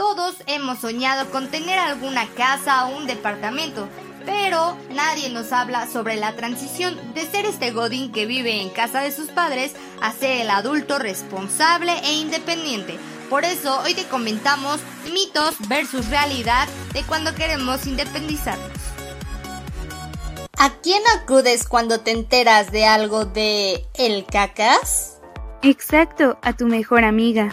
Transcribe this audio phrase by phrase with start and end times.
[0.00, 3.86] Todos hemos soñado con tener alguna casa o un departamento,
[4.24, 9.02] pero nadie nos habla sobre la transición de ser este Godín que vive en casa
[9.02, 12.98] de sus padres a ser el adulto responsable e independiente.
[13.28, 14.80] Por eso hoy te comentamos
[15.12, 18.70] mitos versus realidad de cuando queremos independizarnos.
[20.56, 25.20] ¿A quién acudes cuando te enteras de algo de el cacas?
[25.60, 27.52] Exacto, a tu mejor amiga.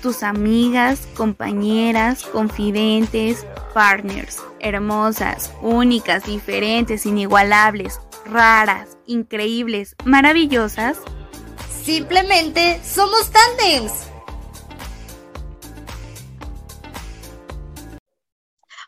[0.00, 10.98] tus amigas, compañeras, confidentes, partners, hermosas, únicas, diferentes, inigualables, raras, increíbles, maravillosas.
[11.82, 14.10] Simplemente somos tandems.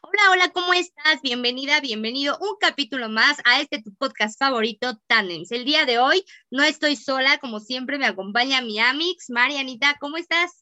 [0.02, 1.22] Hola, hola, ¿cómo estás?
[1.22, 5.50] Bienvenida, bienvenido un capítulo más a este tu podcast favorito, Tandems.
[5.52, 10.19] El día de hoy no estoy sola, como siempre me acompaña mi Amix, Marianita, ¿cómo
[10.19, 10.61] estás?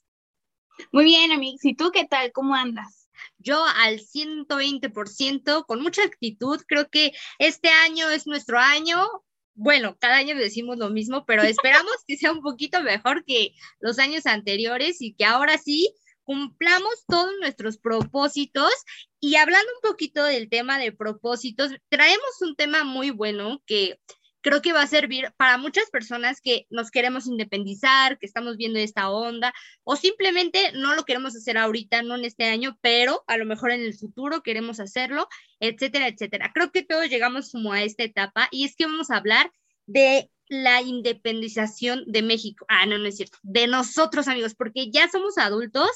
[0.93, 1.65] Muy bien, Amix.
[1.65, 2.33] ¿Y tú qué tal?
[2.33, 3.09] ¿Cómo andas?
[3.39, 9.07] Yo al 120%, con mucha actitud, creo que este año es nuestro año.
[9.55, 11.43] Bueno, cada año decimos lo mismo, pero
[11.83, 17.05] esperamos que sea un poquito mejor que los años anteriores y que ahora sí cumplamos
[17.09, 18.73] todos nuestros propósitos.
[19.21, 23.99] Y hablando un poquito del tema de propósitos, traemos un tema muy bueno que
[24.41, 28.79] creo que va a servir para muchas personas que nos queremos independizar, que estamos viendo
[28.79, 29.53] esta onda,
[29.85, 33.71] o simplemente no lo queremos hacer ahorita, no en este año, pero a lo mejor
[33.71, 35.29] en el futuro queremos hacerlo,
[35.61, 36.51] etcétera, etcétera.
[36.55, 39.53] Creo que todos llegamos como a esta etapa y es que vamos a hablar
[39.87, 42.65] de la independización de México.
[42.69, 45.91] Ah, no, no es cierto, de nosotros amigos, porque ya somos adultos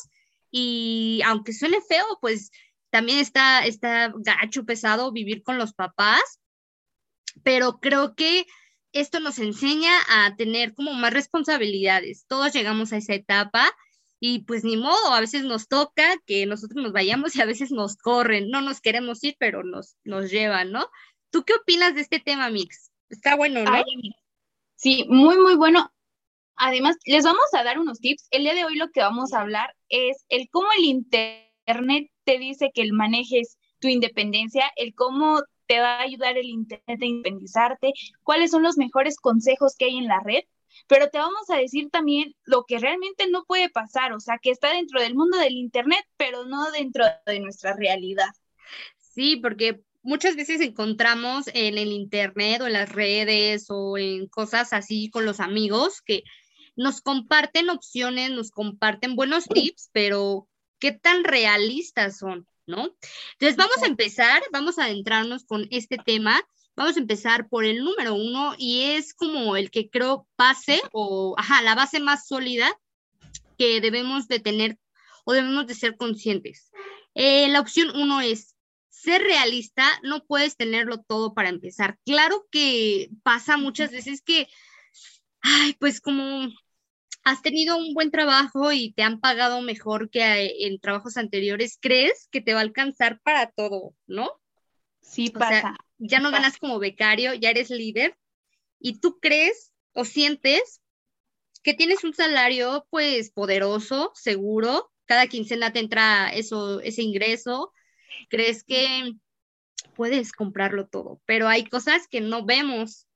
[0.50, 2.50] y aunque suene feo, pues
[2.90, 6.40] también está, está gacho, pesado vivir con los papás
[7.42, 8.46] pero creo que
[8.92, 12.26] esto nos enseña a tener como más responsabilidades.
[12.28, 13.70] Todos llegamos a esa etapa
[14.20, 17.72] y pues ni modo, a veces nos toca que nosotros nos vayamos y a veces
[17.72, 18.48] nos corren.
[18.48, 20.88] No nos queremos ir, pero nos, nos llevan, ¿no?
[21.30, 22.92] ¿Tú qué opinas de este tema, Mix?
[23.10, 23.84] Está bueno, ¿no?
[24.76, 25.92] sí, muy, muy bueno.
[26.56, 28.28] Además, les vamos a dar unos tips.
[28.30, 32.38] El día de hoy lo que vamos a hablar es el cómo el Internet te
[32.38, 37.92] dice que manejes tu independencia, el cómo te va a ayudar el Internet a independizarte,
[38.22, 40.44] cuáles son los mejores consejos que hay en la red,
[40.88, 44.50] pero te vamos a decir también lo que realmente no puede pasar, o sea, que
[44.50, 48.30] está dentro del mundo del Internet, pero no dentro de nuestra realidad.
[48.98, 54.72] Sí, porque muchas veces encontramos en el Internet o en las redes o en cosas
[54.72, 56.24] así con los amigos que
[56.76, 60.48] nos comparten opciones, nos comparten buenos tips, pero
[60.78, 62.46] ¿qué tan realistas son?
[62.66, 62.94] ¿No?
[63.32, 66.40] Entonces vamos a empezar, vamos a adentrarnos con este tema.
[66.76, 71.36] Vamos a empezar por el número uno y es como el que creo base o,
[71.38, 72.68] ajá, la base más sólida
[73.56, 74.78] que debemos de tener
[75.24, 76.72] o debemos de ser conscientes.
[77.14, 78.56] Eh, la opción uno es
[78.88, 81.98] ser realista, no puedes tenerlo todo para empezar.
[82.04, 84.48] Claro que pasa muchas veces que,
[85.42, 86.48] ay, pues como
[87.24, 92.28] has tenido un buen trabajo y te han pagado mejor que en trabajos anteriores, ¿crees
[92.30, 94.30] que te va a alcanzar para todo, no?
[95.00, 95.76] Sí, pasa.
[95.98, 98.16] ya no ganas como becario, ya eres líder
[98.78, 100.82] y tú crees o sientes
[101.62, 107.72] que tienes un salario pues poderoso, seguro, cada quincena te entra eso, ese ingreso,
[108.28, 109.12] crees que
[109.94, 113.06] puedes comprarlo todo, pero hay cosas que no vemos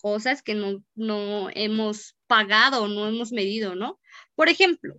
[0.00, 3.98] cosas que no, no hemos pagado, no hemos medido, ¿no?
[4.36, 4.94] Por ejemplo,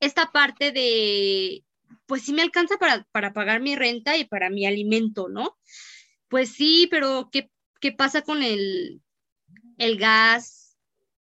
[0.00, 1.62] esta parte de,
[2.06, 5.58] pues sí me alcanza para, para pagar mi renta y para mi alimento, ¿no?
[6.28, 9.02] Pues sí, pero ¿qué, qué pasa con el,
[9.76, 10.78] el gas?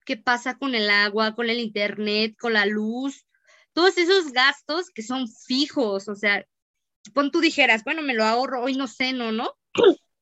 [0.05, 3.25] ¿Qué pasa con el agua, con el internet, con la luz?
[3.73, 6.45] Todos esos gastos que son fijos, o sea,
[7.15, 9.33] pon tú dijeras, bueno, me lo ahorro, hoy no sé, ¿no?
[9.33, 9.55] ¿no?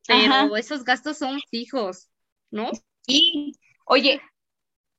[0.07, 2.09] Pero esos gastos son fijos.
[2.51, 2.71] ¿no?
[3.07, 3.53] Y,
[3.87, 4.21] oye,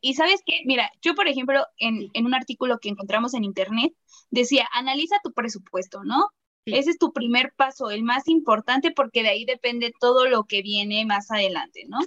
[0.01, 0.61] ¿y sabes qué?
[0.65, 3.93] Mira, yo, por ejemplo, en, un artículo que encontramos en internet,
[4.29, 6.29] decía, analiza tu presupuesto, ¿no?
[6.65, 10.61] Ese es tu primer paso, el más importante, porque de ahí depende todo lo que
[10.61, 11.97] viene más adelante, ¿no?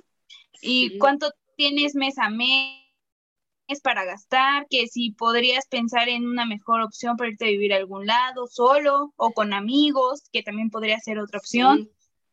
[0.60, 2.78] Y cuánto tienes mes a mes
[3.82, 7.78] para gastar, que si podrías pensar en una mejor opción para irte a vivir a
[7.78, 11.90] algún lado, solo o con amigos, que también podría ser otra opción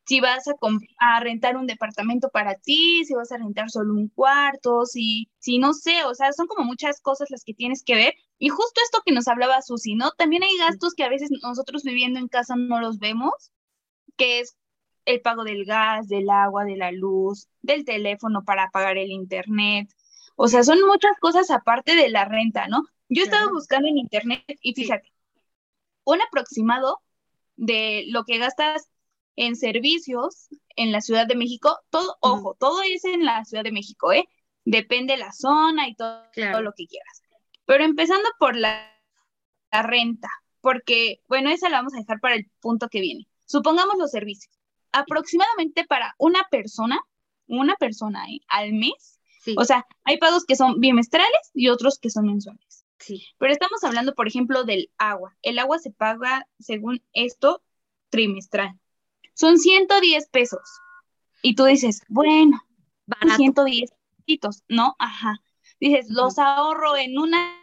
[0.09, 0.53] si vas a,
[0.97, 5.59] a, rentar un departamento para ti, si vas a rentar solo un cuarto, si, si
[5.59, 8.15] no sé, o sea, son como muchas cosas las que tienes que ver.
[8.39, 10.09] Y justo esto que nos hablaba Susi, ¿no?
[10.17, 13.51] También hay gastos que a veces nosotros viviendo en casa no los vemos,
[14.17, 14.57] que es
[15.05, 19.89] el pago del gas, del agua, de la luz, del teléfono para pagar el internet.
[20.35, 22.81] O sea, son muchas cosas aparte de la renta, ¿no?
[23.09, 25.13] Yo he estado buscando en internet y fíjate,
[26.03, 26.99] un aproximado
[27.57, 28.88] de lo que gastas
[29.39, 33.71] en servicios en la Ciudad de México, todo, ojo, todo es en la Ciudad de
[33.71, 34.27] México, ¿eh?
[34.65, 36.25] Depende la zona y todo,
[36.61, 37.23] lo que quieras.
[37.65, 38.91] Pero empezando por la,
[39.71, 40.27] la renta,
[40.59, 43.29] porque, bueno, esa la vamos a dejar para el punto que viene.
[43.45, 44.53] Supongamos los servicios.
[44.91, 46.99] Aproximadamente para una persona,
[47.47, 48.41] una persona ¿eh?
[48.49, 49.21] al mes,
[49.55, 52.85] o sea, hay pagos que son bimestrales y otros que son mensuales.
[52.97, 53.23] Sí.
[53.37, 55.37] Pero estamos hablando, por ejemplo, del agua.
[55.41, 57.63] El agua se paga, según esto,
[58.09, 58.77] trimestral
[59.39, 60.81] son 110 pesos.
[61.41, 62.61] Y tú dices, bueno,
[63.05, 63.37] Barato.
[63.37, 64.97] 110 pesitos, ¿no?
[64.99, 65.39] Ajá.
[65.79, 67.57] Dices, los ahorro en una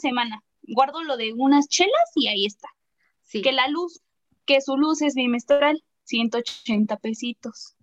[0.00, 0.44] semana.
[0.62, 2.68] Guardo lo de unas chelas y ahí está.
[3.22, 3.42] Sí.
[3.42, 4.00] Que la luz,
[4.44, 7.74] que su luz es bimestral, 180 pesitos.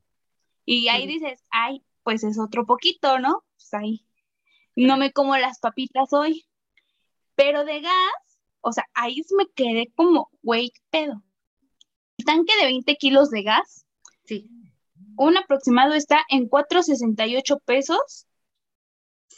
[0.63, 3.43] Y ahí dices, ay, pues es otro poquito, ¿no?
[3.57, 4.05] Pues ahí.
[4.77, 6.45] No me como las papitas hoy.
[7.35, 11.24] Pero de gas, o sea, ahí me quedé como, güey, pedo
[12.25, 13.85] tanque de 20 kilos de gas,
[14.25, 14.49] sí.
[15.15, 18.27] un aproximado está en 4.68 pesos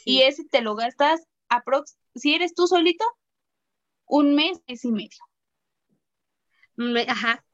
[0.04, 3.04] y ese te lo gastas, aprox si eres tú solito,
[4.06, 5.18] un mes, mes y medio.
[7.08, 7.44] Ajá.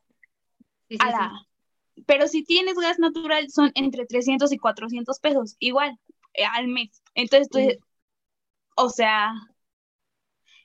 [2.07, 5.99] Pero si tienes gas natural, son entre 300 y 400 pesos, igual,
[6.35, 7.03] eh, al mes.
[7.15, 7.59] Entonces, tú,
[8.77, 9.33] o sea,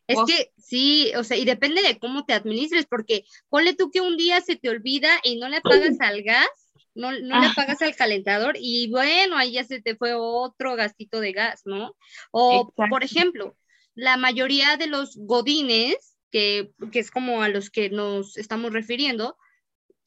[0.10, 4.02] es que sí, o sea, y depende de cómo te administres, porque ponle tú que
[4.02, 5.72] un día se te olvida y no le pagas
[6.02, 6.48] al gas,
[6.96, 7.54] no, no le ah.
[7.56, 11.96] pagas al calentador y bueno, ahí ya se te fue otro gastito de gas, ¿no?
[12.32, 13.56] O, por ejemplo,
[13.94, 19.38] la mayoría de los godines, que, que, es como a los que nos estamos refiriendo,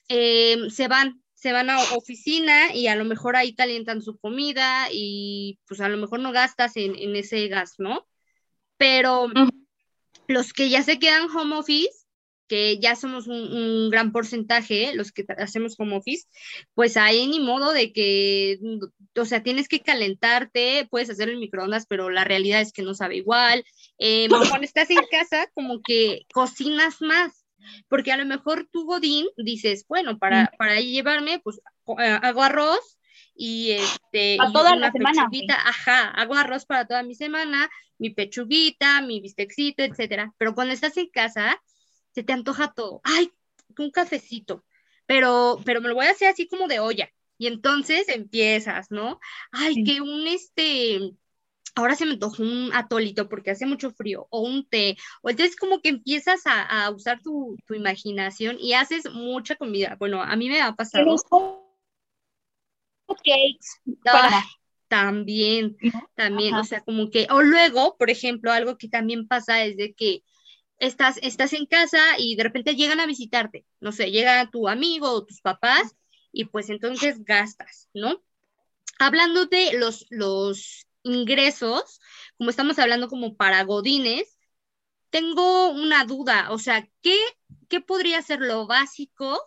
[0.08, 4.88] em, se van, se van a oficina y a lo mejor ahí calientan su comida
[4.90, 8.04] y pues a lo mejor no gastas en, en ese gas, ¿no?
[8.76, 9.28] Pero
[10.32, 12.06] los que ya se quedan home office,
[12.49, 16.26] que ya somos un, gran porcentaje, los que hacemos home office,
[16.75, 18.58] pues hay ni modo de que,
[19.17, 22.94] o sea, tienes que calentarte, puedes hacer el microondas, pero la realidad es que no
[22.94, 23.64] sabe igual.
[23.99, 24.29] Eh,
[24.61, 27.46] cuando estás en casa, como que cocinas más,
[27.88, 31.58] porque a lo mejor tú, Godín, dices, bueno, para, para llevarme, pues
[31.99, 32.99] eh, hago arroz,
[33.35, 35.28] y este a toda la semana
[35.64, 37.70] ajá, hago arroz para toda mi semana,
[38.02, 40.34] mi pechuguita, mi bistecito, etcétera.
[40.37, 41.62] Pero cuando estás en casa,
[42.10, 43.00] se te antoja todo.
[43.04, 43.31] Ay,
[43.78, 44.64] un cafecito.
[45.06, 47.08] Pero, pero me lo voy a hacer así como de olla.
[47.38, 49.20] Y entonces empiezas, ¿no?
[49.52, 51.12] Ay, que un este,
[51.76, 55.56] ahora se me antojó un atolito porque hace mucho frío, o un té, o entonces
[55.56, 59.96] como que empiezas a, usar tu, tu, imaginación y haces mucha comida.
[59.99, 61.16] Bueno, a mí me ha pasado
[63.25, 63.81] cakes
[64.92, 65.78] también,
[66.14, 69.94] también, o sea, como que, o luego, por ejemplo, algo que también pasa es de
[69.94, 70.22] que
[70.76, 75.10] estás, estás en casa y de repente llegan a visitarte, no sé, llega tu amigo
[75.10, 75.96] o tus papás
[76.30, 78.22] y pues entonces gastas, ¿no?
[78.99, 81.99] Hablando de los, los ingresos,
[82.37, 84.38] como estamos hablando como para godines,
[85.08, 87.16] tengo una duda, o sea, ¿qué,
[87.70, 89.40] qué podría ser lo básico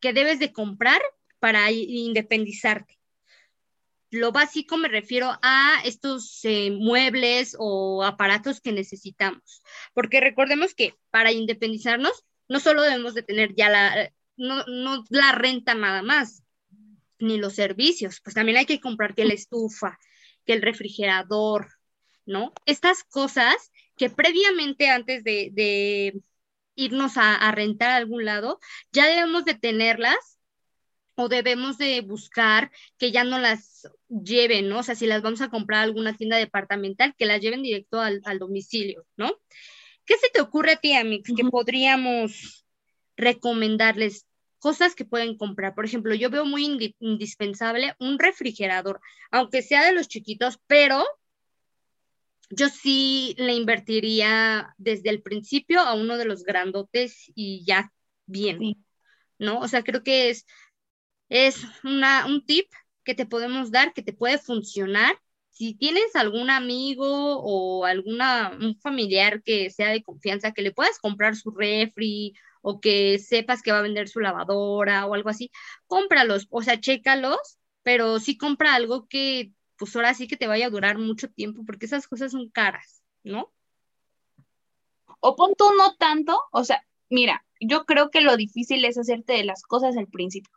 [0.00, 1.00] que debes de comprar
[1.38, 2.98] para independizarte.
[4.12, 9.62] Lo básico me refiero a estos eh, muebles o aparatos que necesitamos,
[9.94, 15.74] porque recordemos que para independizarnos no solo debemos de tener ya la, no, la renta
[15.74, 16.44] nada más,
[17.20, 19.98] ni los servicios, pues también hay que comprar que la estufa,
[20.44, 21.70] que el refrigerador,
[22.26, 22.52] ¿no?
[22.66, 26.20] Estas cosas que previamente antes de,
[26.74, 28.60] irnos a, a rentar a algún lado,
[28.92, 30.31] ya debemos de tenerlas
[31.14, 34.78] o debemos de buscar que ya no las lleven, ¿no?
[34.78, 38.00] O sea, si las vamos a comprar a alguna tienda departamental, que las lleven directo
[38.00, 39.32] al, domicilio, ¿no?
[40.04, 42.66] ¿Qué se te ocurre a ti, Amix, que podríamos
[43.16, 44.26] recomendarles?
[44.58, 45.74] Cosas que pueden comprar.
[45.74, 49.00] Por ejemplo, yo veo muy indispensable un refrigerador,
[49.30, 51.04] aunque sea de los chiquitos, pero
[52.50, 57.92] yo sí le invertiría desde el principio a uno de los grandotes y ya
[58.26, 58.84] bien,
[59.38, 59.60] ¿no?
[59.60, 60.46] O sea, creo que es
[61.32, 62.70] es un tip
[63.04, 65.18] que te podemos dar que te puede funcionar.
[65.48, 67.06] Si tienes algún amigo
[67.42, 72.80] o alguna, un familiar que sea de confianza, que le puedas comprar su refri o
[72.80, 75.50] que sepas que va a vender su lavadora o algo así,
[75.86, 80.66] cómpralos, o sea, chécalos, pero sí compra algo que pues ahora sí que te vaya
[80.66, 83.52] a durar mucho tiempo, porque esas cosas son caras, ¿no?
[85.20, 89.32] O pon tú no tanto, o sea, mira, yo creo que lo difícil es hacerte
[89.32, 90.52] de las cosas al principio,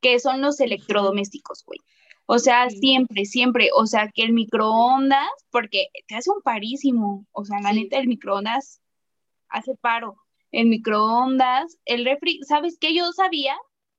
[0.00, 1.80] que son los electrodomésticos, güey.
[2.26, 7.44] O sea, siempre, siempre, o sea, que el microondas, porque te hace un parísimo, o
[7.44, 8.80] sea, la neta, el microondas
[9.48, 10.16] hace paro.
[10.50, 12.94] El microondas, el refri, ¿sabes qué?
[12.94, 13.56] Yo sabía,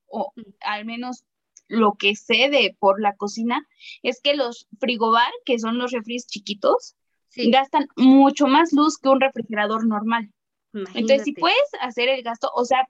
[0.07, 1.23] o al menos
[1.67, 3.67] lo que sé de por la cocina,
[4.03, 6.95] es que los frigobar, que son los refris chiquitos,
[7.35, 10.31] gastan mucho más luz que un refrigerador normal.
[10.73, 12.87] Entonces, si puedes hacer el gasto, o sea,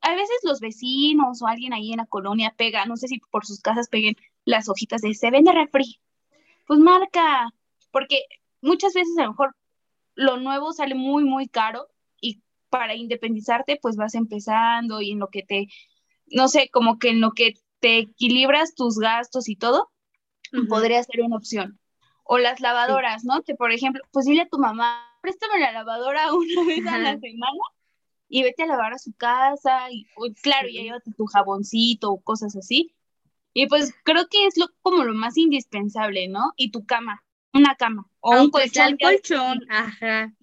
[0.00, 3.46] a veces los vecinos o alguien ahí en la colonia pega, no sé si por
[3.46, 6.00] sus casas peguen las hojitas de se vende refri.
[6.66, 7.50] Pues marca,
[7.90, 8.22] porque
[8.60, 9.56] muchas veces a lo mejor
[10.14, 11.88] lo nuevo sale muy, muy caro
[12.20, 15.68] y para independizarte pues vas empezando y en lo que te,
[16.26, 19.90] no sé, como que en lo que te equilibras tus gastos y todo,
[20.68, 21.78] podría ser una opción.
[22.24, 23.42] O las lavadoras, ¿no?
[23.42, 27.18] Que por ejemplo, pues dile a tu mamá, préstame la lavadora una vez a la
[27.18, 27.52] semana
[28.28, 30.06] y vete a lavar a su casa y
[30.42, 32.94] claro, ya llévate tu jaboncito o cosas así.
[33.52, 36.52] Y pues creo que es lo, como lo más indispensable, ¿no?
[36.56, 38.98] Y tu cama, una cama o un colchón.
[38.98, 40.34] colchón, ajá.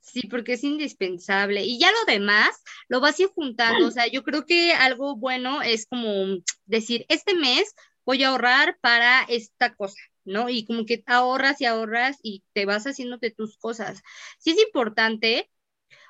[0.00, 0.26] Sí.
[0.28, 1.64] porque es indispensable.
[1.64, 2.50] Y ya lo demás
[2.88, 3.86] lo vas a ir juntando.
[3.86, 8.76] O sea, yo creo que algo bueno es como decir, este mes voy a ahorrar
[8.80, 10.50] para esta cosa, ¿no?
[10.50, 14.02] Y como que ahorras y ahorras y te vas haciéndote tus cosas.
[14.38, 15.48] Sí es importante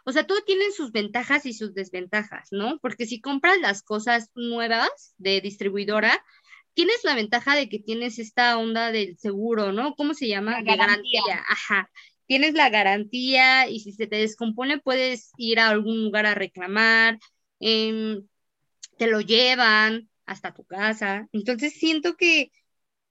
[0.05, 2.79] o sea, todo tiene sus ventajas y sus desventajas, ¿no?
[2.81, 6.25] Porque si compras las cosas nuevas de distribuidora,
[6.75, 9.95] tienes la ventaja de que tienes esta onda del seguro, ¿no?
[9.95, 10.63] ¿Cómo se llama?
[10.63, 11.45] de garantía.
[11.49, 11.91] Ajá.
[12.27, 17.19] Tienes la garantía y si se te descompone puedes ir a algún lugar a reclamar,
[17.59, 18.23] em,
[18.99, 21.29] te lo llevan hasta tu casa.
[21.33, 22.53] Entonces siento que,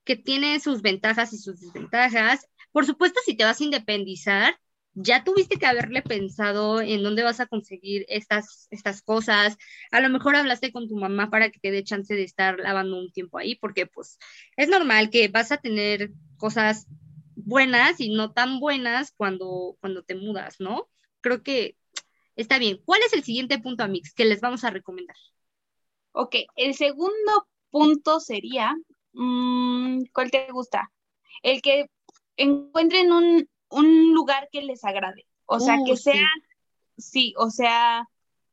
[0.04, 2.46] que tiene sus ventajas y sus desventajas.
[2.72, 4.58] Por supuesto, si te vas a independizar,
[4.94, 9.56] ya tuviste que haberle pensado en dónde vas a conseguir estas, estas cosas.
[9.92, 12.98] A lo mejor hablaste con tu mamá para que te dé chance de estar lavando
[12.98, 14.18] un tiempo ahí, porque pues
[14.56, 16.86] es normal que vas a tener cosas
[17.36, 20.88] buenas y no tan buenas cuando, cuando te mudas, ¿no?
[21.20, 21.76] Creo que
[22.36, 22.80] está bien.
[22.84, 25.16] ¿Cuál es el siguiente punto, Amix, que les vamos a recomendar?
[26.12, 28.74] Ok, el segundo punto sería,
[29.12, 30.90] mm, ¿cuál te gusta?
[31.42, 31.86] El que
[32.36, 35.26] encuentren un, un lugar que les agrade.
[35.46, 36.28] O sea, que uh, sea,
[36.96, 37.34] sí.
[37.36, 38.08] o sea,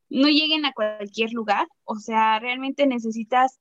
[0.10, 1.68] no lleguen a cualquier lugar.
[1.84, 3.60] O sea, realmente necesitas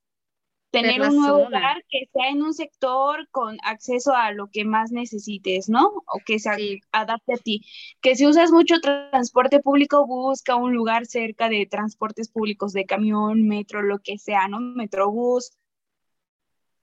[0.70, 4.90] tener un nuevo lugar que sea en un sector con acceso a lo que más
[4.92, 5.86] necesites, ¿no?
[5.86, 7.62] O que se adapte a ti.
[8.00, 13.46] Que si usas mucho transporte público, busca un lugar cerca de transportes públicos de camión,
[13.46, 14.60] metro, lo que sea, ¿no?
[14.60, 15.52] Metrobús.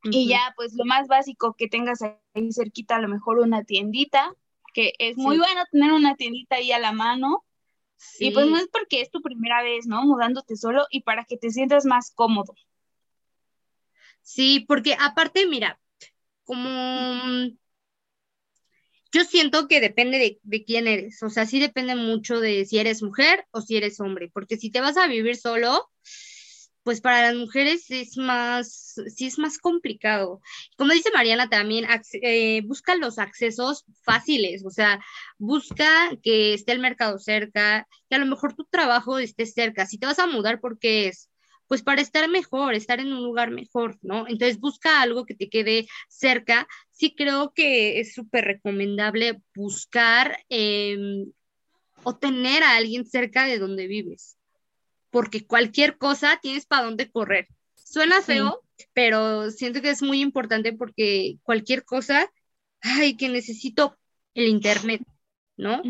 [0.03, 4.35] Y ya, pues lo más básico que tengas ahí cerquita, a lo mejor una tiendita
[4.73, 7.45] que es muy bueno tener una tiendita ahí a la mano.
[8.19, 10.03] Y pues no es porque es tu primera vez, ¿no?
[10.03, 12.53] Mudándote solo y para que te sientas más cómodo.
[14.21, 15.79] Sí, porque aparte, mira,
[16.43, 17.49] como
[19.13, 22.79] yo siento que depende de, de, quién eres, o sea, sí depende mucho de si
[22.79, 25.89] eres mujer o si eres hombre, porque si te vas a vivir solo,
[26.83, 30.41] pues para las mujeres es más, sí es más complicado.
[30.77, 31.85] Como dice Mariana también,
[32.21, 34.99] eh, busca los accesos fáciles, o sea,
[35.37, 39.85] busca que esté el mercado cerca, que a lo mejor tu trabajo esté cerca.
[39.85, 41.29] Si te vas a mudar, ¿por qué es?
[41.67, 44.27] Pues para estar mejor, estar en un lugar mejor, ¿no?
[44.27, 46.67] Entonces busca algo que te quede cerca.
[46.91, 51.31] Sí creo que es súper recomendable buscar em,
[52.03, 54.37] o tener a alguien cerca de donde vives
[55.13, 57.47] porque cualquier cosa tienes para dónde correr.
[57.75, 62.27] Suena feo, pero siento que es muy importante porque cualquier cosa,
[62.81, 63.95] ay, que necesito
[64.33, 65.03] el internet,
[65.55, 65.83] ¿no?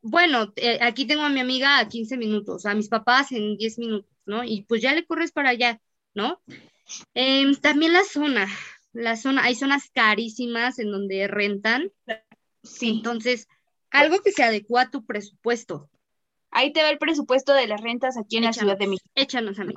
[0.00, 3.78] Bueno, eh, aquí tengo a mi amiga a 15 minutos, a mis papás en 10
[3.78, 4.42] minutos, ¿no?
[4.42, 5.78] Y pues ya le corres para allá,
[6.14, 6.40] ¿no?
[7.12, 8.48] Em, también la zona,
[8.94, 11.92] la zona, hay zonas carísimas en donde rentan.
[12.62, 12.88] Sí.
[12.88, 13.48] Entonces,
[13.90, 15.90] algo que se adecua a tu presupuesto,
[16.52, 19.08] Ahí te va el presupuesto de las rentas aquí en la Ciudad de México.
[19.14, 19.72] Échanos, a Lo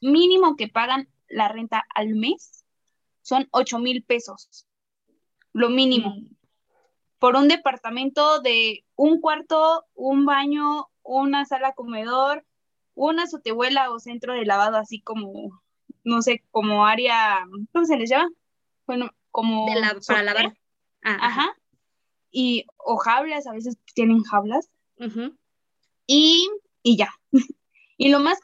[0.00, 2.64] mínimo que pagan la renta al mes
[3.20, 4.66] son 8 mil pesos.
[5.52, 6.16] Lo mínimo.
[6.16, 6.34] Mm.
[7.18, 12.44] Por un departamento de un cuarto, un baño, una sala comedor,
[12.94, 15.62] una sotehuela o centro de lavado, así como,
[16.04, 18.30] no sé, como área, ¿cómo se les llama?
[18.86, 19.66] Bueno, como...
[20.06, 20.56] para lavar.
[21.02, 21.56] Ah, ajá.
[22.30, 24.70] Y, o jablas, a veces tienen jablas.
[24.98, 25.30] Ajá
[26.06, 26.48] y,
[26.84, 27.10] ya.
[27.96, 28.38] Y lo más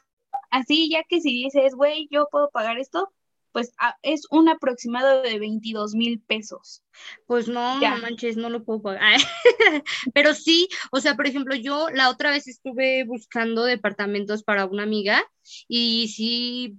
[0.49, 3.11] así, ya que si dices, güey, yo puedo pagar esto,
[3.51, 6.83] pues ah, es un aproximado de 22 mil pesos.
[7.25, 9.19] Pues no, no manches, no lo puedo pagar.
[10.13, 14.83] Pero sí, o sea, por ejemplo, yo la otra vez estuve buscando departamentos para una
[14.83, 15.23] amiga
[15.67, 16.77] y sí,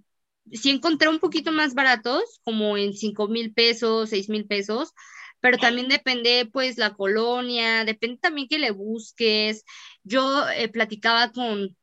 [0.51, 4.95] sí encontré un poquito más baratos, como en 5 mil pesos, 6 mil pesos,
[5.43, 9.65] pero también depende pues la colonia, depende también que le busques.
[10.05, 11.77] Yo eh, platicaba con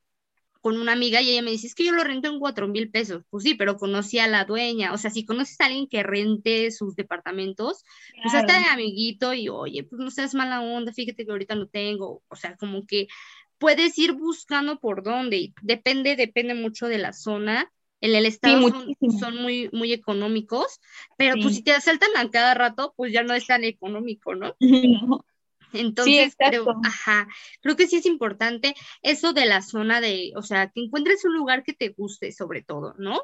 [0.62, 2.92] con una amiga y ella me dice, es que yo lo rento en cuatro mil
[2.92, 3.24] pesos.
[3.30, 4.94] Pues sí, pero conocí a la dueña.
[4.94, 7.84] O sea, si conoces a alguien que rente sus departamentos,
[8.22, 11.68] pues hasta de amiguito y oye, pues no seas mala onda, fíjate que ahorita no
[11.68, 12.24] tengo.
[12.28, 13.08] O sea, como que
[13.58, 15.54] puedes ir buscando por dónde.
[15.62, 17.72] Depende, depende mucho de la zona.
[18.02, 18.70] En el estado
[19.20, 20.80] son, muy, muy económicos,
[21.18, 24.56] pero pues si te asaltan a cada rato, pues ya no es tan económico, ¿no?
[24.60, 25.26] no.
[25.74, 27.28] Entonces, creo, ajá,
[27.62, 31.34] creo que sí es importante eso de la zona de, o sea, que encuentres un
[31.34, 33.22] lugar que te guste sobre todo, ¿no?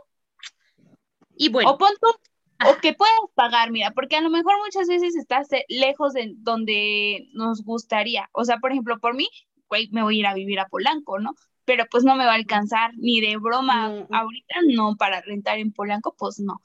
[1.36, 1.72] Y bueno.
[1.72, 2.20] O punto,
[2.66, 7.28] o que puedas pagar, mira, porque a lo mejor muchas veces estás lejos de donde
[7.34, 8.30] nos gustaría.
[8.32, 9.28] O sea, por ejemplo, por mí,
[9.68, 11.34] güey, me voy a ir a vivir a Polanco, ¿no?
[11.66, 15.74] Pero pues no me va a alcanzar ni de broma ahorita, no, para rentar en
[15.74, 16.62] Polanco, pues no.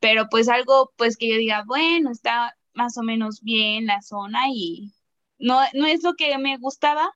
[0.00, 4.48] Pero pues algo, pues que yo diga, bueno, está más o menos bien la zona
[4.48, 4.92] y
[5.38, 7.12] no, no es lo que me gustaba,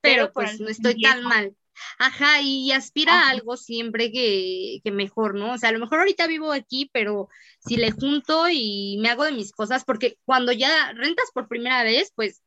[0.00, 1.56] pero, pues no estoy tan mal.
[1.98, 5.52] Ajá, y aspira a algo siempre que, que, mejor, ¿no?
[5.52, 7.28] O sea, a lo mejor ahorita vivo aquí, pero
[7.58, 11.82] si le junto y me hago de mis cosas, porque cuando ya rentas por primera
[11.84, 12.42] vez, pues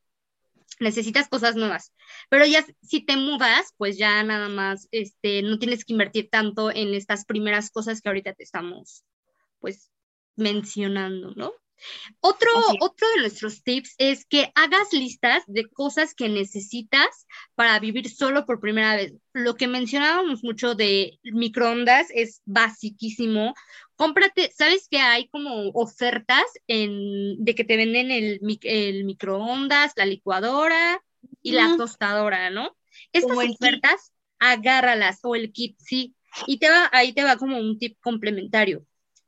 [0.79, 1.93] necesitas cosas nuevas.
[2.29, 6.71] Pero ya si te mudas, pues ya nada más, este, no tienes que invertir tanto
[6.71, 9.03] en estas primeras cosas que ahorita te estamos,
[9.59, 9.91] pues,
[10.35, 11.53] mencionando, ¿no?
[12.19, 18.09] Otro, otro de nuestros tips es que hagas listas de cosas que necesitas para vivir
[18.09, 19.13] solo por primera vez.
[19.33, 23.53] Lo que mencionábamos mucho de microondas es basiquísimo.
[23.95, 30.05] Cómprate, ¿sabes que hay como ofertas en, de que te venden el, el microondas, la
[30.05, 31.01] licuadora
[31.41, 32.75] y la tostadora, ¿no?
[33.11, 36.15] Estas ofertas, agárralas o el kit, sí.
[36.47, 38.85] Y te va, ahí te va como un tip complementario.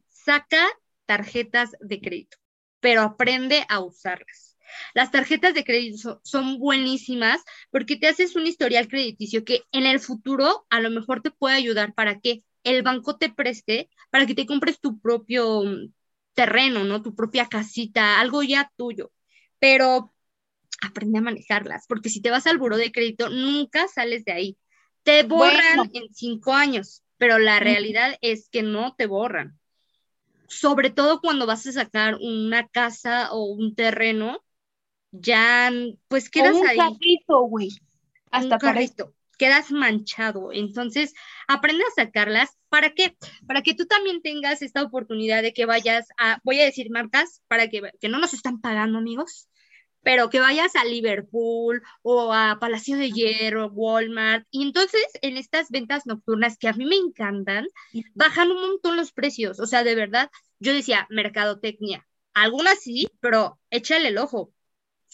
[0.09, 0.67] Saca
[1.05, 2.40] tarjetas de crédito
[2.81, 4.57] pero aprende a usarlas.
[4.93, 7.41] Las tarjetas de crédito son buenísimas
[7.71, 11.55] porque te haces un historial crediticio que en el futuro a lo mejor te puede
[11.55, 15.93] ayudar para que el banco te preste, para que te compres tu propio mm,
[16.33, 17.01] terreno, ¿no?
[17.01, 19.11] Tu propia casita, algo ya tuyo.
[19.59, 20.13] Pero
[20.81, 24.57] aprende a manejarlas, porque si te vas al buro de crédito, nunca sales de ahí.
[25.03, 29.60] Te borran en cinco años, pero la realidad es que no te borran
[30.51, 34.43] sobre todo cuando vas a sacar una casa o un terreno,
[35.11, 35.71] ya
[36.09, 36.77] pues quedas un ahí.
[36.77, 37.69] Carrito, güey.
[38.31, 39.13] Hasta un carrito.
[39.37, 40.51] Quedas manchado.
[40.51, 41.13] Entonces,
[41.47, 42.49] aprende a sacarlas.
[42.67, 43.15] ¿Para qué?
[43.47, 47.41] Para que tú también tengas esta oportunidad de que vayas a, voy a decir marcas,
[47.47, 49.47] para que, que no nos están pagando, amigos,
[50.03, 55.69] pero que vayas a Liverpool o a Palacio de Hierro, Walmart, y entonces en estas
[55.69, 57.67] ventas nocturnas que a mí me encantan,
[58.13, 63.59] bajan un montón los precios, o sea, de verdad, yo decía, mercadotecnia, algunas sí, pero
[63.69, 64.53] échale el ojo.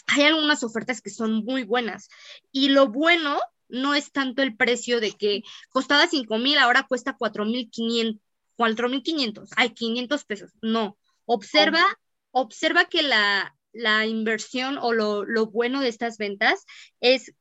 [0.07, 2.09] Hay algunas ofertas que son muy buenas.
[2.51, 7.15] Y lo bueno no es tanto el precio de que costaba 5 mil, ahora cuesta
[7.17, 8.21] 4 mil 500,
[8.55, 10.97] 4 mil 500, hay 500 pesos, no.
[11.25, 11.83] Observa,
[12.31, 16.65] observa que la, la inversión o lo, bueno de estas ventas
[16.99, 17.33] es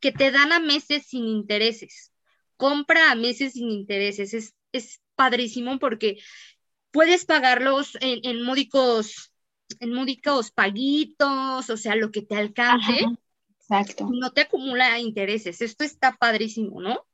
[0.00, 2.12] que te dan a meses sin intereses.
[2.56, 4.34] Compra a meses sin intereses.
[4.34, 6.18] Es, es padrísimo porque
[6.90, 9.32] puedes pagarlos en, en módicos,
[9.80, 13.06] en módicos paguitos, o sea, lo que te alcance.
[13.56, 14.08] exacto.
[14.12, 15.60] No te acumula intereses.
[15.60, 17.06] Esto está padrísimo, ¿no?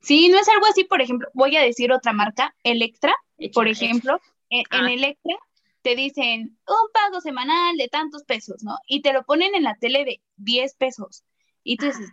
[0.00, 3.14] Sí, no es algo así, por ejemplo, voy a decir otra marca, Electra,
[3.54, 4.92] por ejemplo, en, en, ah.
[4.92, 5.38] Electra
[5.84, 8.78] te dicen un pago semanal de tantos pesos, ¿no?
[8.88, 11.24] Y te lo ponen en la tele de 10 pesos.
[11.62, 12.10] Y tú dices,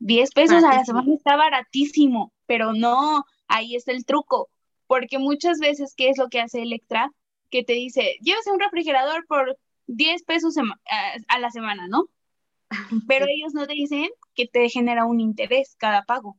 [0.00, 4.50] 10 pesos a la semana está baratísimo, pero no, ahí está el truco,
[4.86, 7.10] porque muchas veces, ¿qué es lo que hace Electra?
[7.50, 10.54] Que te dice, llévese un refrigerador por 10 pesos
[11.28, 12.10] a la semana, ¿no?
[13.08, 16.36] Pero ellos no te dicen que te genera un interés cada pago.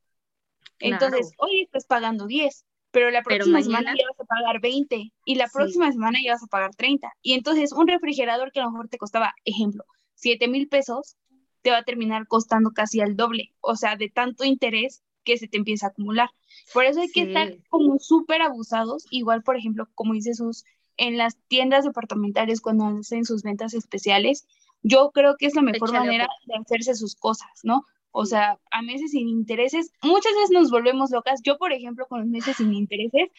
[0.77, 2.65] Entonces, hoy estás pagando 10,
[2.97, 6.43] pero la próxima semana ya vas a pagar 20 y la próxima semana ya vas
[6.43, 7.13] a pagar 30.
[7.21, 11.15] Y entonces un refrigerador que a lo mejor te costaba, ejemplo, 7 mil pesos,
[11.61, 15.47] te va a terminar costando casi al doble, o sea, de tanto interés que se
[15.47, 16.31] te empieza a acumular.
[16.73, 20.63] Por eso hay que estar como súper abusados, igual, por ejemplo, como dice sus,
[20.95, 24.47] en las tiendas departamentales cuando hacen sus ventas especiales,
[24.81, 27.85] yo creo que es la mejor manera de hacerse sus cosas, ¿no?
[28.11, 31.41] O sea, a meses sin intereses, muchas veces nos volvemos locas.
[31.43, 33.29] Yo, por ejemplo, con los meses sin intereses,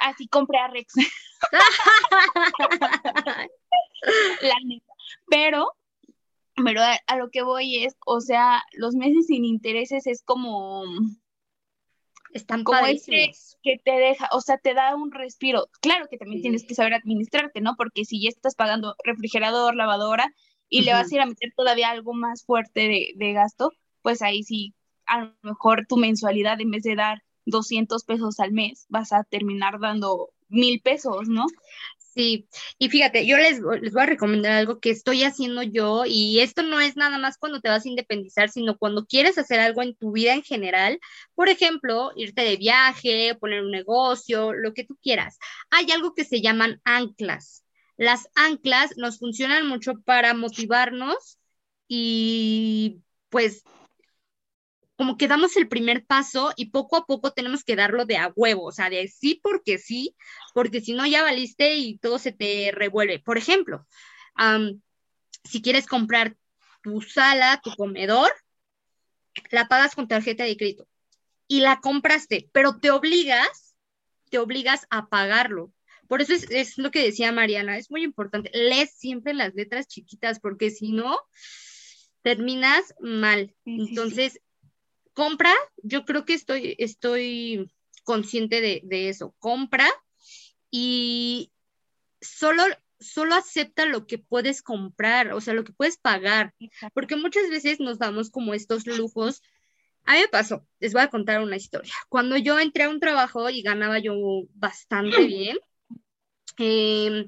[0.00, 0.94] así compré a Rex.
[4.42, 4.92] La neta.
[5.28, 5.72] Pero,
[6.56, 10.84] pero a, lo que voy es, o sea, los meses sin intereses es como
[12.34, 13.30] están como ese
[13.62, 15.68] que te deja, o sea, te da un respiro.
[15.80, 17.76] Claro que también tienes que saber administrarte, ¿no?
[17.76, 20.34] Porque si ya estás pagando refrigerador, lavadora
[20.68, 23.70] y le vas a ir a meter todavía algo más fuerte de, gasto,
[24.04, 24.74] pues ahí sí,
[25.06, 29.24] a lo mejor tu mensualidad en vez de dar 200 pesos al mes, vas a
[29.24, 31.46] terminar dando mil pesos, ¿no?
[32.14, 36.40] Sí, y fíjate, yo les, les, voy a recomendar algo que estoy haciendo yo y
[36.40, 39.82] esto no es nada más cuando te vas a independizar, sino cuando quieres hacer algo
[39.82, 41.00] en tu vida en general.
[41.34, 45.38] Por ejemplo, irte de viaje, poner un negocio, lo que tú quieras.
[45.70, 47.64] Hay algo que se llaman anclas.
[47.96, 51.38] Las anclas nos funcionan mucho para motivarnos
[51.88, 53.64] y pues
[54.96, 58.32] como que damos el primer paso y poco a poco tenemos que darlo de a
[58.34, 60.14] huevo, o sea, de sí porque sí,
[60.54, 63.18] porque si no ya valiste y todo se te revuelve.
[63.18, 63.86] Por ejemplo,
[65.44, 66.36] si quieres comprar
[66.82, 68.30] tu sala, tu comedor,
[69.50, 70.86] la pagas con tarjeta de crédito
[71.48, 73.74] y la compraste, pero te obligas,
[74.30, 75.72] te obligas a pagarlo.
[76.06, 79.88] Por eso es, es lo que decía Mariana, es muy importante, lees siempre las letras
[79.88, 81.18] chiquitas, porque si no,
[82.22, 83.54] terminas mal.
[83.64, 84.40] Entonces,
[85.14, 87.70] compra, yo creo que estoy, estoy
[88.02, 89.88] consciente de, eso, compra
[90.70, 91.52] y
[92.20, 92.62] solo,
[93.00, 96.52] solo acepta lo que puedes comprar, o sea, lo que puedes pagar,
[96.92, 99.40] porque muchas veces nos damos como estos lujos.
[100.04, 101.94] A mí me pasó, les voy a contar una historia.
[102.10, 104.14] Cuando yo entré a un trabajo y ganaba yo
[104.52, 105.56] bastante bien,
[106.58, 107.26] em,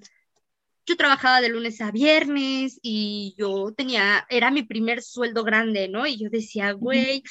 [0.84, 6.06] yo trabajaba de lunes a viernes y yo tenía, era mi primer sueldo grande, ¿no?
[6.06, 7.22] Y yo decía, güey,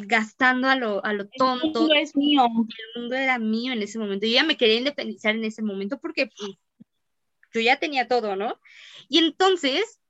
[0.00, 1.66] gastando a lo, a lo tonto.
[1.66, 2.44] El mundo es mío.
[2.44, 4.26] El mundo era mío en ese momento.
[4.26, 6.52] Yo ya me quería independizar en ese momento porque pues,
[7.54, 8.60] yo ya tenía todo, ¿no?
[9.08, 10.00] Y entonces,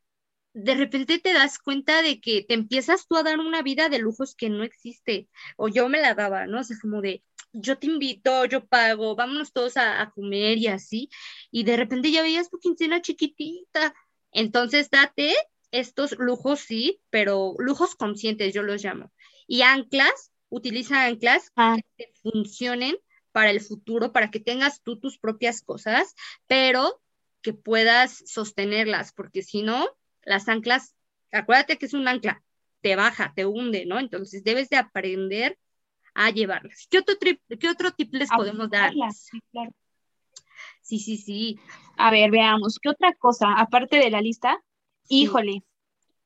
[0.53, 3.99] de repente te das cuenta de que te empiezas tú a dar una vida de
[3.99, 5.29] lujos que no existe.
[5.57, 6.61] O yo me la daba, ¿no?
[6.61, 7.23] O sea, como de,
[7.53, 11.09] yo te invito, yo pago, vámonos todos a, a comer y así.
[11.51, 13.95] Y de repente ya veías tu quincena chiquitita.
[14.33, 15.35] Entonces, date
[15.71, 19.13] estos lujos, sí, pero lujos conscientes, yo los llamo
[19.47, 21.77] y anclas, utiliza anclas ah.
[21.97, 22.97] que funcionen
[23.33, 26.15] para el futuro, para que tengas tú tus propias cosas,
[26.47, 27.03] pero
[27.43, 29.87] que puedas sostenerlas, porque si no,
[30.23, 30.95] las anclas,
[31.33, 32.43] acuérdate que es un ancla,
[32.81, 33.99] te baja, te hunde, ¿no?
[33.99, 35.59] Entonces debes de aprender
[36.15, 36.87] a llevarlas.
[36.91, 38.93] ¿Qué otro, qué otro tip les podemos dar?
[39.13, 39.71] Sí, claro.
[40.81, 41.59] Sí, sí, sí.
[41.97, 44.59] A ver, veamos, ¿qué otra cosa, aparte de la lista?
[45.09, 45.63] Híjole,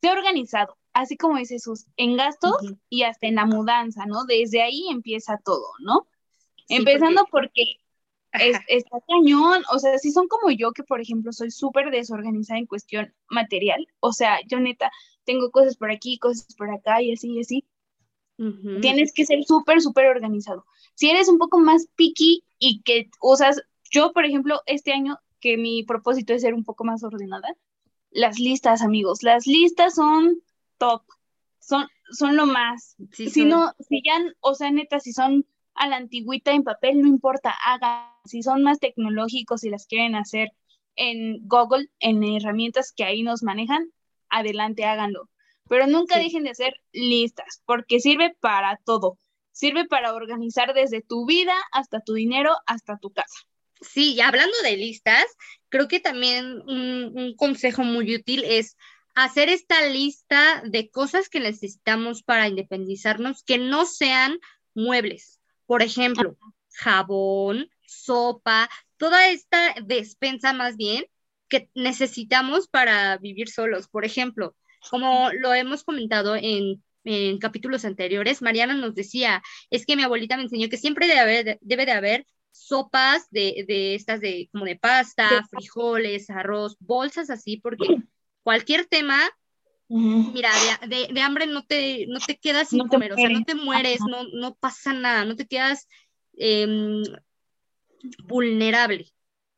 [0.01, 2.57] sé organizado así como dice Jesús, en gastos
[2.89, 4.25] y hasta en la mudanza, ¿no?
[4.25, 6.07] Desde ahí empieza todo, ¿no?
[6.69, 7.63] Empezando porque,
[8.33, 12.67] está cañón, o sea, si son como yo, que por ejemplo soy súper desorganizada en
[12.67, 14.91] cuestión material, o sea, yo neta
[15.25, 17.65] tengo cosas por aquí, cosas por acá y así y así.
[18.81, 20.65] Tienes que ser súper, súper organizado.
[20.95, 25.59] Si eres un poco más picky y que usas, yo por ejemplo, este año que
[25.59, 27.55] mi propósito es ser un poco más ordenada,
[28.11, 30.41] las listas, amigos, las listas son
[30.81, 31.03] top,
[31.61, 32.97] son, son lo más.
[33.13, 37.07] si no, si ya, o sea, neta, si son a la antigüita en papel, no
[37.07, 38.11] importa, hagan.
[38.25, 40.51] Si son más tecnológicos y las quieren hacer
[40.97, 43.93] en Google, en herramientas que ahí nos manejan,
[44.29, 45.31] adelante, háganlo.
[45.69, 49.17] Pero nunca dejen de hacer listas, porque sirve para todo.
[49.53, 53.39] Sirve para organizar desde tu vida hasta tu dinero, hasta tu casa.
[53.81, 55.25] Sí, y hablando de listas,
[55.69, 58.77] creo que también un consejo muy útil es
[59.15, 64.39] hacer esta lista de cosas que necesitamos para independizarnos que no sean
[64.75, 65.41] muebles.
[65.67, 66.37] Por ejemplo,
[66.73, 71.05] jabón, sopa, toda esta despensa más bien
[71.49, 73.89] que necesitamos para vivir solos.
[73.89, 74.57] Por ejemplo,
[74.89, 76.83] como lo hemos comentado en,
[77.41, 81.59] capítulos anteriores, Mariana nos decía, es que mi abuelita me enseñó que siempre debe, haber,
[81.63, 87.57] debe de haber sopas de, de estas de como de pasta, frijoles, arroz, bolsas así,
[87.57, 87.87] porque
[88.43, 89.19] cualquier tema,
[89.89, 90.51] mira,
[90.87, 94.25] de, hambre no te, no te quedas sin comer, o sea, no te mueres, no,
[94.33, 95.89] no pasa nada, no te quedas
[96.35, 97.03] em,
[98.25, 99.07] vulnerable.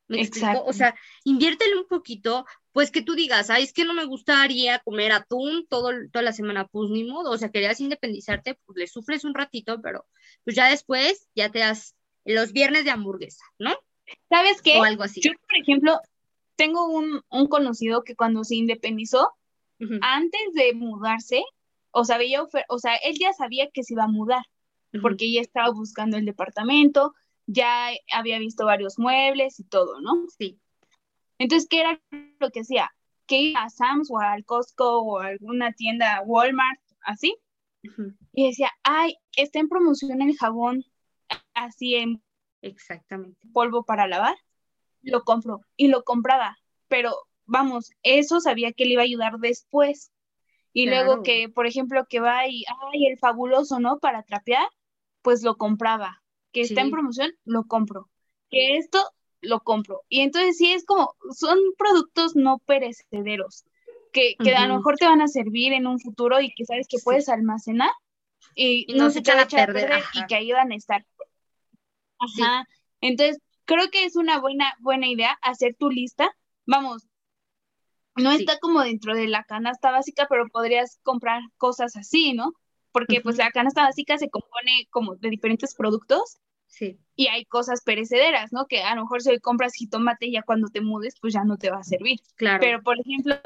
[0.08, 0.64] ¿Me explico?
[0.66, 4.78] O sea, inviértele un poquito, pues que tú digas, ay, es que no me gustaría
[4.80, 8.86] comer atún todo, toda la semana, pues ni modo, o sea, querías independizarte, pues le
[8.86, 10.06] sufres un ratito, pero
[10.44, 13.74] pues ya después ya te das los viernes de hamburguesa, ¿no?
[14.28, 14.78] ¿Sabes qué?
[14.78, 15.20] O algo así.
[15.22, 16.00] Yo, por ejemplo,
[16.56, 19.30] tengo un, conocido que cuando se independizó,
[20.00, 21.42] antes de mudarse,
[21.90, 24.44] o sea, veía, o sea, él ya sabía que se iba a mudar,
[25.00, 27.14] porque ya estaba buscando el departamento,
[27.46, 30.26] ya había visto varios muebles y todo, ¿no?
[30.38, 30.60] Sí.
[31.38, 32.00] Entonces, ¿qué era
[32.38, 32.92] lo que hacía?
[33.26, 37.36] Que iba a Sam's o al Costco o a alguna tienda Walmart, así,
[38.32, 40.84] y decía, ay, está en promoción el jabón
[41.54, 42.22] así en
[42.62, 43.48] Exactamente.
[43.52, 44.36] polvo para lavar,
[45.02, 50.10] lo compro y lo compraba, pero vamos, eso sabía que le iba a ayudar después.
[50.74, 53.98] Y luego que, por ejemplo, que va y, ay, el fabuloso, ¿no?
[53.98, 54.66] Para trapear,
[55.20, 56.22] pues lo compraba.
[56.50, 58.08] Que está en promoción, lo compro.
[58.50, 58.98] Que esto,
[59.42, 60.02] lo compro.
[60.08, 63.64] Y entonces sí es como, son productos no perecederos,
[64.12, 66.86] que, que a lo mejor te van a servir en un futuro y que sabes
[66.88, 67.90] que puedes almacenar
[68.54, 71.06] y, no, se echan a perder, y que ayudan a estar.
[72.18, 72.66] Ajá.
[73.00, 73.38] Entonces,
[73.72, 76.30] creo que es una buena, buena idea hacer tu lista.
[76.66, 77.08] Vamos,
[78.16, 82.52] no está como dentro de la canasta básica, pero podrías comprar cosas así, ¿no?
[82.92, 86.38] Porque pues la canasta básica se compone como de diferentes productos.
[86.66, 86.98] Sí.
[87.16, 88.66] Y hay cosas perecederas, ¿no?
[88.66, 91.56] Que a lo mejor si hoy compras jitomate ya cuando te mudes, pues ya no
[91.56, 92.20] te va a servir.
[92.36, 92.60] Claro.
[92.60, 93.36] Pero por ejemplo,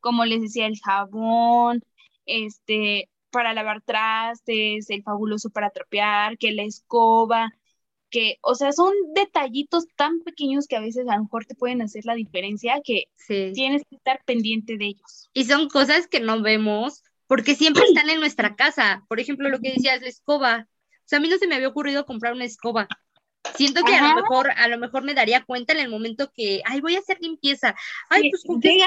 [0.00, 1.82] como les decía, el jabón,
[2.26, 7.52] este, para lavar trastes, el fabuloso para tropear, que la escoba,
[8.12, 11.82] que, o sea, son detallitos tan pequeños que a veces a lo mejor te pueden
[11.82, 15.30] hacer la diferencia que tienes que estar pendiente de ellos.
[15.32, 19.04] Y son cosas que no vemos porque siempre están en nuestra casa.
[19.08, 20.68] Por ejemplo, lo que decías, la escoba.
[20.68, 22.86] O sea, a mí no se me había ocurrido comprar una escoba.
[23.56, 26.62] Siento que a lo mejor, a lo mejor me daría cuenta en el momento que,
[26.64, 27.74] ay, voy a hacer limpieza.
[28.08, 28.78] Ay, pues con qué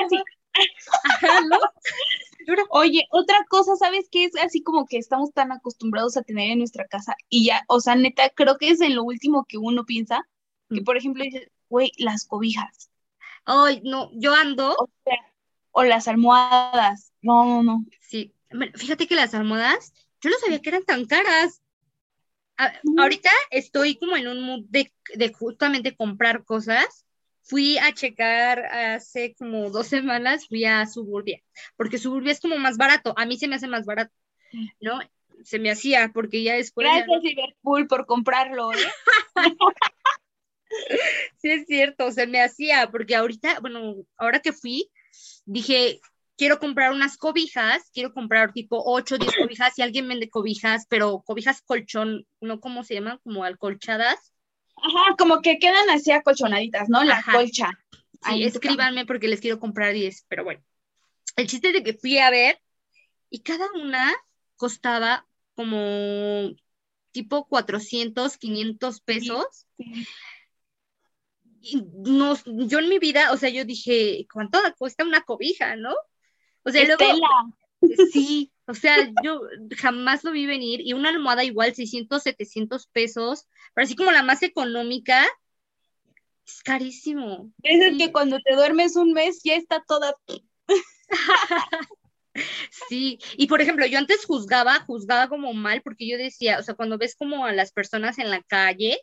[2.70, 4.26] Oye, otra cosa, ¿sabes qué?
[4.26, 7.80] Es así como que estamos tan acostumbrados a tener en nuestra casa y ya, o
[7.80, 10.28] sea, neta, creo que es en lo último que uno piensa,
[10.70, 10.84] que mm.
[10.84, 12.89] por ejemplo dices, güey, las cobijas.
[13.46, 14.76] Ay, no, yo ando.
[15.72, 17.12] O, las almohadas.
[17.22, 17.86] No, no, no.
[18.00, 18.34] Sí,
[18.76, 21.62] fíjate que las almohadas, yo no sabía que eran tan caras.
[22.98, 27.05] ahorita estoy como en un mood de, de justamente comprar cosas
[27.46, 31.42] fui a checar hace como dos semanas, fui a Suburbia,
[31.78, 34.14] porque Suburbia es como más barato, a mí se me hace más barato,
[34.82, 35.00] ¿no?
[35.44, 36.88] Se me hacía, porque ya después...
[36.88, 38.78] Gracias Liverpool por comprarlo, ¿eh?
[41.38, 44.90] sí, es cierto, se me hacía, porque ahorita, bueno, ahora que fui,
[45.46, 46.00] dije,
[46.38, 50.86] quiero comprar unas cobijas, quiero comprar tipo 8 o 10 cobijas, si alguien vende cobijas,
[50.90, 52.60] pero cobijas colchón, ¿no?
[52.60, 53.20] ¿Cómo se llaman?
[53.24, 54.34] Como alcolchadas.
[54.78, 57.04] Ajá, como que quedan así acolchonaditas, ¿no?
[57.04, 57.72] La colcha.
[58.22, 60.64] Sí, escríbanme porque les quiero comprar 10, pero bueno.
[61.36, 62.60] El chiste es de que fui a ver
[63.30, 64.14] y cada una
[64.56, 66.52] costaba como
[67.12, 69.68] tipo 400, 500 pesos.
[71.62, 75.94] Y no, yo en mi vida, o sea, yo dije, ¿cuánto cuesta una cobija, no?
[76.64, 77.04] O sea, luego,
[78.12, 79.41] Sí, o sea, yo
[79.78, 84.24] jamás lo vi venir y una almohada igual 600, 700 pesos, pero así como la
[84.24, 85.26] más económica,
[86.45, 87.52] es carísimo.
[87.63, 90.15] Es que cuando te duermes un mes ya está toda...
[92.89, 96.76] Sí, y por ejemplo, yo antes juzgaba, juzgaba como mal, porque yo decía, o sea,
[96.76, 99.00] cuando ves como a las personas en la calle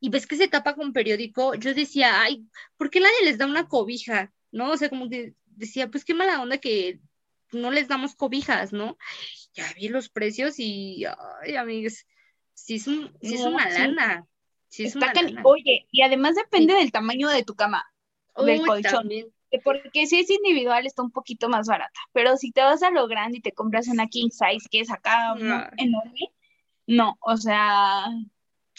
[0.00, 2.46] y ves que se tapa con periódico, yo decía, ay,
[2.76, 4.32] ¿por qué nadie les da una cobija?
[4.52, 4.70] ¿No?
[4.70, 7.00] O sea, como que decía, pues qué mala onda que
[7.52, 8.96] no les damos cobijas, ¿no?
[9.54, 11.04] Ya vi los precios y,
[11.42, 12.06] ay, amigos,
[12.54, 14.26] sí es, un, sí es una lana.
[14.68, 15.42] Sí es una lana.
[15.44, 17.84] Oye, y además depende del tamaño de tu cama,
[18.36, 19.08] del colchón.
[19.64, 23.06] Porque si es individual está un poquito más barata, pero si te vas a lo
[23.06, 25.34] grande y te compras una king size que es acá
[25.76, 26.32] enorme,
[26.86, 28.06] no, o sea...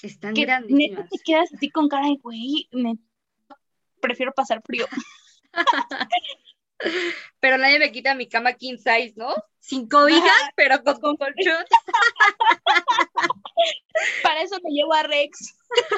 [0.02, 1.10] Están grandísimas.
[1.10, 2.98] te quedas así con cara de güey, me...
[4.02, 4.88] prefiero pasar frío.
[7.40, 9.34] pero nadie me quita mi cama king size, ¿no?
[9.60, 11.36] Sin cobijas, pero con, colchón.
[14.24, 15.56] Para eso me llevo a Rex.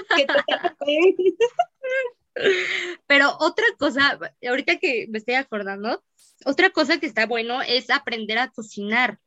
[3.07, 6.03] pero otra cosa, ahorita que me estoy acordando,
[6.45, 9.19] otra cosa que está bueno es aprender a cocinar.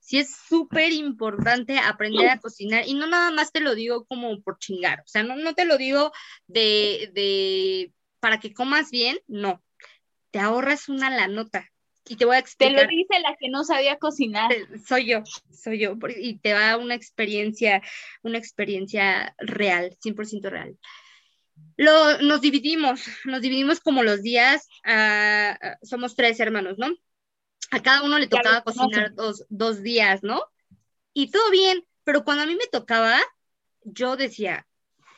[0.00, 4.40] Sí es súper importante aprender a cocinar y no nada más te lo digo como
[4.42, 6.12] por chingar, o sea, no, no te lo digo
[6.46, 9.60] de, de para que comas bien, no,
[10.36, 11.72] te ahorras una la nota.
[12.06, 12.76] Y te voy a explicar.
[12.76, 14.52] Te lo dice la que no sabía cocinar.
[14.86, 15.96] Soy yo, soy yo.
[16.14, 17.80] Y te va una experiencia,
[18.22, 20.76] una experiencia real, 100% real.
[21.78, 24.68] Lo, nos dividimos, nos dividimos como los días,
[25.82, 26.94] somos tres hermanos, ¿no?
[27.70, 30.42] A cada uno le tocaba cocinar dos, dos días, ¿no?
[31.14, 33.18] Y todo bien, pero cuando a mí me tocaba,
[33.84, 34.66] yo decía,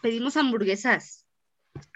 [0.00, 1.26] pedimos hamburguesas.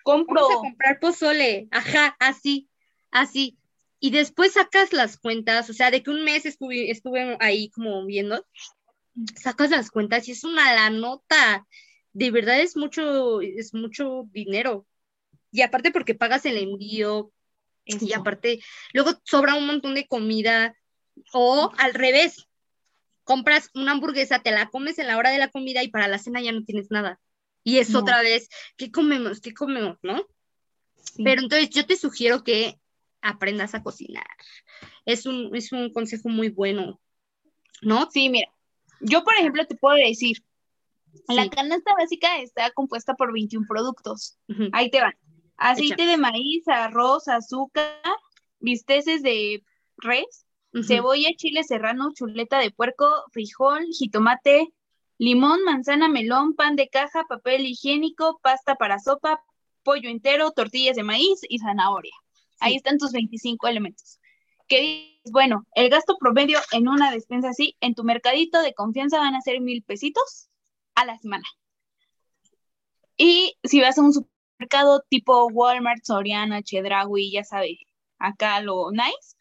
[0.02, 0.42] Compro.
[0.42, 2.68] Vamos a comprar pozole, ajá, así
[3.12, 3.58] así.
[4.00, 8.04] y después sacas las cuentas, o sea, de que un mes estuve, estuve ahí como
[8.04, 8.44] viendo,
[9.36, 11.66] sacas las cuentas y es una la nota,
[12.12, 14.86] de verdad es mucho, es mucho dinero.
[15.52, 17.30] Y aparte porque pagas el envío,
[17.84, 18.60] y aparte,
[18.92, 20.74] luego sobra un montón de comida,
[21.32, 22.48] o al revés,
[23.24, 26.18] compras una hamburguesa, te la comes en la hora de la comida y para la
[26.18, 27.20] cena ya no tienes nada.
[27.64, 29.40] Y es otra vez, ¿qué comemos?
[29.40, 29.98] ¿Qué comemos?
[30.02, 30.26] ¿No?
[31.22, 32.80] Pero entonces yo te sugiero que
[33.22, 34.26] aprendas a cocinar.
[35.06, 37.00] Es un, es un consejo muy bueno,
[37.80, 38.10] ¿no?
[38.10, 38.48] Sí, mira,
[39.00, 40.44] yo por ejemplo te puedo decir,
[41.28, 44.38] la canasta básica está compuesta por 21 productos.
[44.72, 45.14] Ahí te van.
[45.56, 48.00] Aceite de maíz, arroz, azúcar,
[48.58, 49.62] bisteces de
[49.96, 50.46] res,
[50.82, 54.72] cebolla, chile serrano, chuleta de puerco, frijol, jitomate,
[55.18, 59.40] limón, manzana, melón, pan de caja, papel higiénico, pasta para sopa,
[59.82, 62.14] pollo entero, tortillas de maíz y zanahoria.
[62.62, 64.20] Ahí están tus 25 elementos.
[64.68, 65.32] ¿Qué dices?
[65.32, 69.40] Bueno, el gasto promedio en una despensa así, en tu mercadito de confianza van a
[69.40, 70.48] ser mil pesitos
[70.94, 71.44] a la semana.
[73.16, 77.78] Y si vas a un supermercado tipo Walmart, Soriana, Chedraui, ya sabes,
[78.18, 79.36] acá lo nice,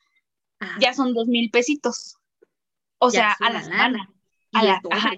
[0.80, 2.18] ya son dos mil pesitos.
[3.00, 4.10] O sea, a la semana.
[4.54, 5.14] A la, ajá,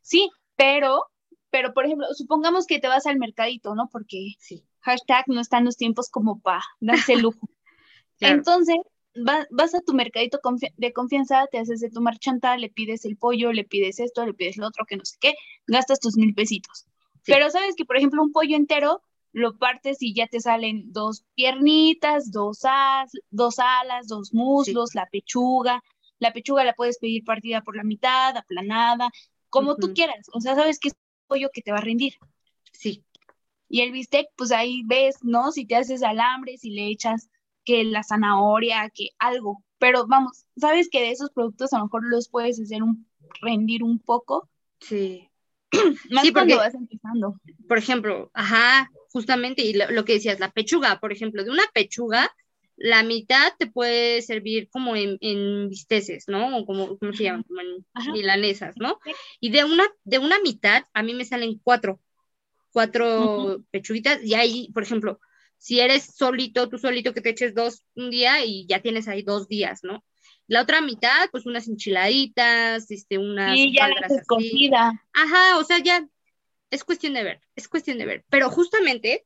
[0.00, 1.06] Sí, pero,
[1.50, 3.88] pero por ejemplo, supongamos que te vas al mercadito, ¿no?
[3.90, 4.64] Porque sí.
[4.84, 7.48] Hashtag no están los tiempos como para darse lujo.
[8.20, 8.76] Entonces,
[9.14, 10.38] vas a tu mercadito
[10.76, 14.34] de confianza, te haces de tu marchanta, le pides el pollo, le pides esto, le
[14.34, 15.34] pides lo otro, que no sé qué,
[15.66, 16.86] gastas tus mil pesitos.
[17.26, 21.24] Pero sabes que, por ejemplo, un pollo entero lo partes y ya te salen dos
[21.34, 22.60] piernitas, dos,
[23.30, 25.82] dos alas, dos muslos, la pechuga.
[26.18, 29.10] La pechuga la puedes pedir partida por la mitad, aplanada,
[29.50, 30.26] como tú quieras.
[30.32, 32.14] O sea, sabes que es un pollo que te va a rendir.
[32.72, 33.02] Sí.
[33.68, 35.52] Y el bistec, pues ahí ves, ¿no?
[35.52, 37.30] Si te haces alambre, si le echas
[37.64, 39.64] que la zanahoria, que algo.
[39.78, 43.06] Pero vamos, sabes que de esos productos a lo mejor los puedes hacer un,
[43.40, 44.48] rendir un poco.
[44.80, 45.28] Sí.
[46.10, 47.40] Más sí, porque, vas empezando.
[47.68, 52.30] Por ejemplo, ajá, justamente, y lo, que decías, la pechuga, por ejemplo, de una pechuga,
[52.76, 56.58] la mitad te puede servir como en, en bisteces, ¿no?
[56.58, 57.44] O como, ¿cómo se llaman?
[57.44, 58.98] Como en milanesas, ¿no?
[59.40, 62.00] Y de una, de una mitad, a mí me salen cuatro,
[62.74, 65.20] cuatro pechuguitas, y ahí, por ejemplo,
[65.58, 69.22] si eres solito, tú solito que te eches dos un día y ya tienes ahí
[69.22, 70.04] dos días, ¿no?
[70.48, 73.54] La otra mitad, pues unas enchiladitas, este, unas...
[73.54, 74.08] Sí, ya la
[75.12, 76.06] Ajá, o sea, ya
[76.70, 78.24] es cuestión de ver, es cuestión de ver.
[78.28, 79.24] Pero justamente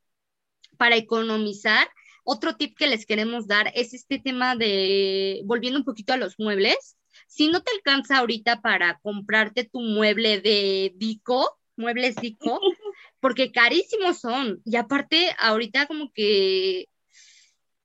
[0.77, 1.89] para economizar,
[2.23, 6.37] otro tip que les queremos dar es este tema de, volviendo un poquito a los
[6.37, 12.61] muebles, si no te alcanza ahorita para comprarte tu mueble de Dico, muebles Dico,
[13.19, 14.61] porque carísimos son.
[14.65, 16.87] Y aparte, ahorita como que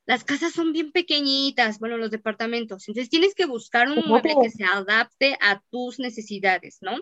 [0.06, 2.86] las casas son bien pequeñitas, bueno, los departamentos.
[2.88, 6.96] Entonces tienes que buscar un mueble que se adapte a tus necesidades, ¿no?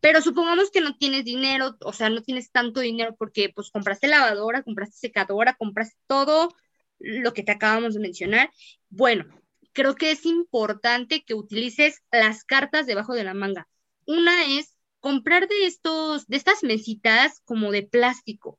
[0.00, 4.08] Pero supongamos que no tienes dinero, o sea, no tienes tanto dinero porque pues compraste
[4.08, 6.54] lavadora, compraste secadora, compraste todo
[6.98, 8.50] lo que te acabamos de mencionar.
[8.88, 9.26] Bueno,
[9.72, 13.68] creo que es importante que utilices las cartas debajo de la manga.
[14.06, 18.58] Una es comprar de estos, de estas mesitas como de plástico.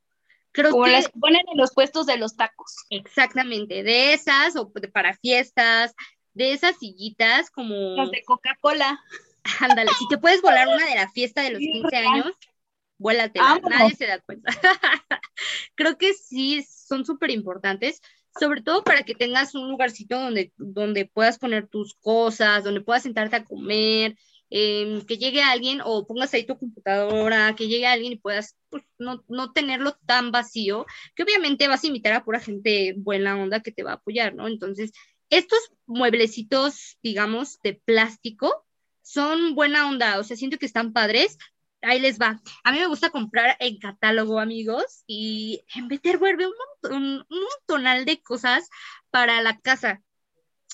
[0.51, 2.75] Creo como las ponen en los puestos de los tacos.
[2.89, 5.95] Exactamente, de esas o para fiestas,
[6.33, 7.95] de esas sillitas como...
[7.95, 8.99] Las de Coca-Cola.
[9.59, 12.33] Ándale, si te puedes volar una de la fiesta de los 15 años,
[12.97, 14.51] vuélatela, nadie se da cuenta.
[15.75, 18.01] Creo que sí, son súper importantes,
[18.39, 23.03] sobre todo para que tengas un lugarcito donde, donde puedas poner tus cosas, donde puedas
[23.03, 24.15] sentarte a comer,
[24.51, 28.83] em, que llegue alguien o pongas ahí tu computadora, que llegue alguien y puedas pues,
[28.99, 30.85] no, no, tenerlo tan vacío,
[31.15, 34.35] que obviamente vas a invitar a pura gente buena onda que te va a apoyar,
[34.35, 34.47] ¿no?
[34.47, 34.91] Entonces,
[35.29, 38.65] estos mueblecitos, digamos, de plástico,
[39.01, 41.37] son buena onda, o sea, siento que están padres.
[41.81, 42.39] Ahí les va.
[42.63, 47.39] A mí me gusta comprar en catálogo, amigos, y en meter vuelve un, montón, un
[47.41, 48.69] montonal de cosas
[49.09, 50.01] para la casa.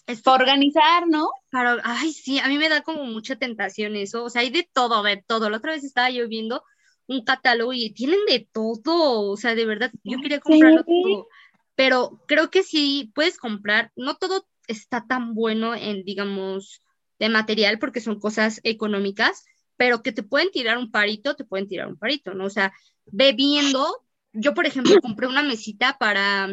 [0.07, 1.29] Es para organizar, ¿no?
[1.51, 4.23] Para, ay, sí, a mí me da como mucha tentación eso.
[4.23, 5.49] O sea, hay de todo, de todo.
[5.49, 6.63] La otra vez estaba yo viendo
[7.07, 9.29] un catálogo y tienen de todo.
[9.29, 11.27] O sea, de verdad, yo quería comprarlo todo.
[11.75, 16.81] Pero creo que sí puedes comprar, no todo está tan bueno en, digamos,
[17.19, 21.67] de material porque son cosas económicas, pero que te pueden tirar un parito, te pueden
[21.67, 22.45] tirar un parito, ¿no?
[22.45, 22.73] O sea,
[23.05, 26.49] ve viendo, yo por ejemplo compré una mesita para,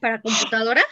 [0.00, 0.82] para computadora,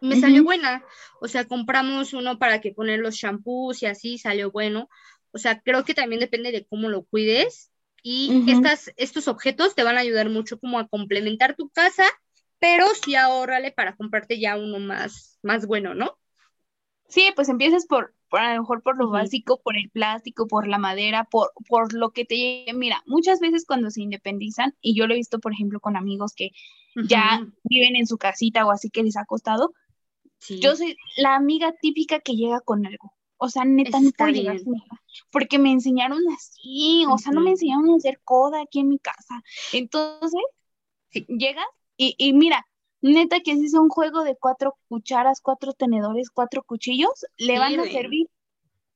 [0.00, 0.84] me salió buena,
[1.20, 4.88] o sea, compramos uno para que poner los shampoos y así salió bueno,
[5.32, 7.70] o sea, creo que también depende de cómo lo cuides
[8.02, 12.04] y estas, estos objetos te van a ayudar mucho como a complementar tu casa
[12.58, 16.18] pero sí ahórrale para comprarte ya uno más, más bueno, ¿no?
[17.08, 20.66] Sí, pues empiezas por, por a lo mejor por lo básico, por el plástico, por
[20.66, 22.72] la madera, por, por lo que te llegue.
[22.74, 26.34] Mira, muchas veces cuando se independizan, y yo lo he visto, por ejemplo, con amigos
[26.34, 26.50] que
[27.06, 29.72] ya viven en su casita o así que les ha costado,
[30.48, 33.12] yo soy la amiga típica que llega con algo.
[33.36, 35.02] O sea, neta, no puedo llegar sin nada.
[35.30, 38.98] Porque me enseñaron así, o sea, no me enseñaron a hacer coda aquí en mi
[38.98, 39.42] casa.
[39.72, 40.42] Entonces,
[41.28, 41.66] llegas
[41.96, 42.66] y, y mira,
[43.00, 47.78] neta que si es un juego de cuatro cucharas, cuatro tenedores, cuatro cuchillos, le van
[47.78, 48.28] a servir.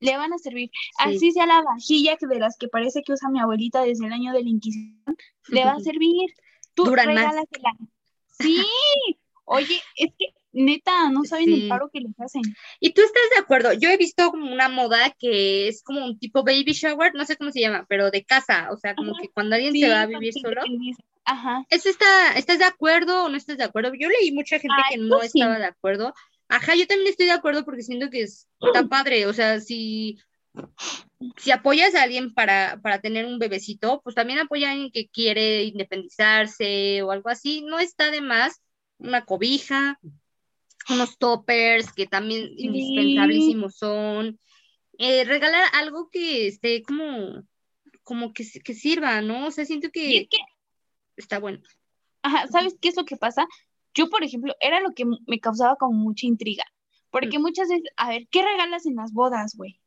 [0.00, 0.70] Le van a servir.
[0.98, 4.32] Así sea la vajilla de las que parece que usa mi abuelita desde el año
[4.32, 5.16] de la Inquisición,
[5.48, 6.30] le va a servir.
[6.74, 7.76] Tú regálasela.
[8.40, 8.64] Sí.
[9.44, 12.42] Oye, es que neta, no saben el paro que les hacen.
[12.80, 16.18] Y tú estás de acuerdo, yo he visto como una moda que es como un
[16.18, 19.28] tipo baby shower, no sé cómo se llama, pero de casa, o sea, como que
[19.28, 20.62] cuando alguien se va a vivir solo.
[21.24, 21.64] Ajá.
[21.70, 23.92] ¿Eso está, estás de acuerdo o no estás de acuerdo?
[23.94, 26.14] Yo leí mucha gente que no estaba de acuerdo.
[26.48, 30.18] Ajá, yo también estoy de acuerdo porque siento que es tan padre, o sea, si
[31.36, 35.08] si apoyas a alguien para, para, tener un bebecito, pues también apoya a alguien que
[35.08, 37.62] quiere independizarse o algo así.
[37.62, 38.60] No está de más
[38.98, 39.98] una cobija,
[40.90, 44.38] unos toppers que también indispensabilísimos son.
[44.98, 47.42] Eh, regalar algo que esté como,
[48.02, 49.46] como que, que sirva, ¿no?
[49.46, 50.28] O sea, siento que,
[51.16, 51.60] está bueno.
[52.22, 53.46] Ajá, ¿sabes qué es lo que pasa?
[53.94, 56.64] Yo, por ejemplo, era lo que me causaba como mucha intriga,
[57.10, 57.42] porque mm.
[57.42, 59.80] muchas veces, a ver, ¿qué regalas en las bodas, güey?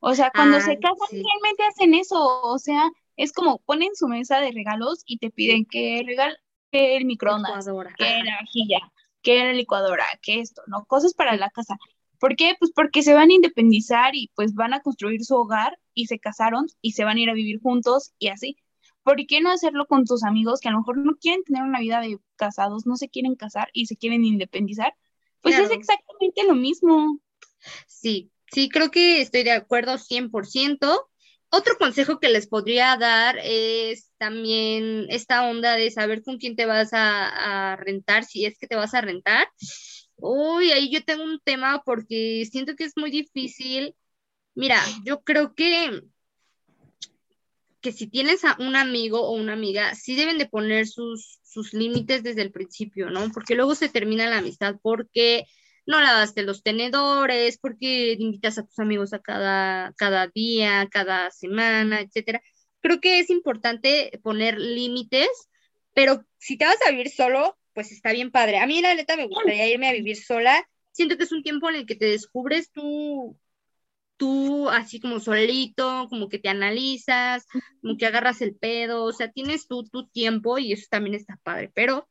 [0.00, 4.40] O sea, cuando se casan, realmente hacen eso, o sea, es como ponen su mesa
[4.40, 6.38] de regalos y te piden que regal
[6.72, 7.66] el microondas,
[7.98, 8.78] que la vajilla,
[9.22, 10.84] que la licuadora, que esto, ¿no?
[10.86, 11.76] Cosas para la casa.
[12.18, 12.54] ¿Por qué?
[12.58, 16.18] Pues porque se van a independizar y pues van a construir su hogar y se
[16.18, 18.56] casaron y se van a ir a vivir juntos y así.
[19.02, 21.80] ¿Por qué no hacerlo con tus amigos que a lo mejor no quieren tener una
[21.80, 24.94] vida de casados, no se quieren casar y se quieren independizar?
[25.40, 27.18] Pues es exactamente lo mismo.
[27.86, 31.09] Sí, sí, creo que estoy de acuerdo 100%.
[31.52, 36.64] Otro consejo que les podría dar es también esta onda de saber con quién te
[36.64, 39.48] vas a, rentar, si es que te vas a rentar.
[40.16, 43.96] Uy, ahí yo tengo un tema porque siento que es muy difícil.
[44.54, 46.02] Mira, yo creo que,
[47.80, 51.72] que si tienes a un amigo o una amiga, sí deben de poner sus, sus
[51.72, 53.28] límites desde el principio, ¿no?
[53.32, 55.46] Porque luego se termina la amistad porque
[55.90, 62.00] no lavaste los tenedores, porque invitas a tus amigos a cada, cada día, cada semana,
[62.00, 62.40] etcétera.
[62.80, 65.28] Creo que es importante poner límites,
[65.94, 68.58] pero si te vas a vivir solo, pues está bien padre.
[68.58, 70.64] A mí la neta me gustaría irme a vivir sola.
[70.92, 73.36] Siento que es un tiempo en el que te descubres tú,
[74.16, 77.46] tú así como solito, como que te analizas,
[77.82, 81.38] como que agarras el pedo, o sea, tienes tú tu tiempo y eso también está
[81.42, 82.08] padre, pero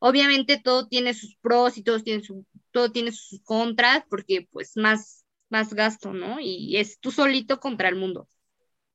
[0.00, 4.76] obviamente todo tiene sus pros y todo tiene su, todo tiene sus contras, porque pues
[4.76, 6.40] más, más gasto, ¿no?
[6.40, 8.28] Y es tú solito contra el mundo.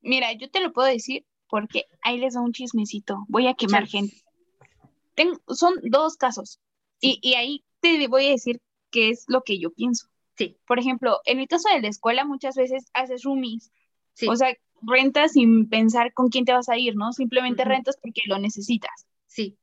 [0.00, 3.24] Mira, yo te lo puedo decir porque ahí les da un chismecito.
[3.28, 4.22] Voy a quemar gente.
[5.48, 6.60] son dos casos.
[7.00, 8.60] Y, ahí te voy a decir
[8.90, 10.08] qué es lo que yo pienso.
[10.36, 10.58] Sí.
[10.66, 13.70] Por ejemplo, en el caso de la escuela, muchas veces haces roomies.
[14.14, 14.26] Sí.
[14.28, 17.12] O sea, rentas sin pensar con quién te vas a ir, ¿no?
[17.12, 19.06] Simplemente rentas porque lo necesitas.
[19.26, 19.56] Sí.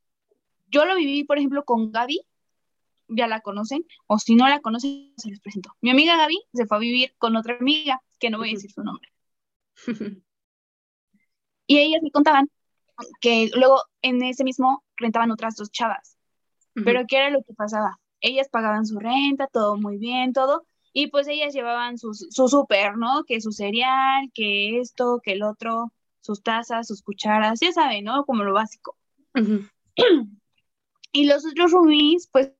[0.68, 2.22] Yo lo viví, por ejemplo, con Gaby
[3.08, 5.70] ya la conocen, o si no la conocen, se les presento.
[5.80, 8.70] Mi amiga Gaby se fue a vivir con otra amiga, que no voy a decir
[8.70, 9.10] su nombre.
[11.66, 12.50] y ellas me contaban
[13.20, 16.16] que luego en ese mismo rentaban otras dos chavas.
[16.84, 17.98] Pero ¿qué era lo que pasaba?
[18.20, 22.98] Ellas pagaban su renta, todo muy bien, todo, y pues ellas llevaban su, su súper,
[22.98, 23.24] ¿no?
[23.24, 28.24] Que su cereal, que esto, que el otro, sus tazas, sus cucharas, ya saben, ¿no?
[28.26, 28.96] Como lo básico.
[31.12, 32.52] y los otros roomies, pues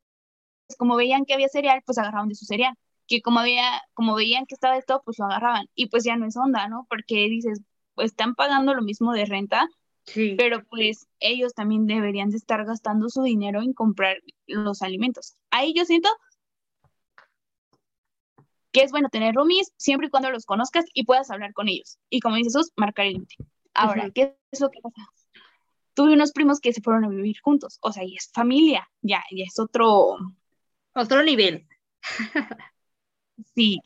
[0.79, 2.75] como veían que había cereal, pues agarraban de su cereal.
[3.07, 5.69] Que como había, como veían que estaba esto, pues lo agarraban.
[5.75, 6.87] Y pues ya no es onda, ¿no?
[6.89, 7.61] Porque dices,
[7.95, 9.69] pues están pagando lo mismo de renta,
[10.05, 10.35] sí.
[10.37, 15.37] pero pues ellos también deberían de estar gastando su dinero en comprar los alimentos.
[15.51, 16.09] Ahí yo siento
[18.77, 21.99] que es bueno tener roomies siempre y cuando los conozcas y puedas hablar con ellos.
[22.11, 23.37] Y como dices, sus, marcar el límite.
[23.73, 25.01] Ahora, ¿qué es lo que pasa?
[25.95, 29.23] Tuve unos primos que se fueron a vivir juntos, o sea, y es familia, ya,
[29.35, 30.19] ya es otro,
[30.97, 31.67] otro nivel.
[33.55, 33.81] sí.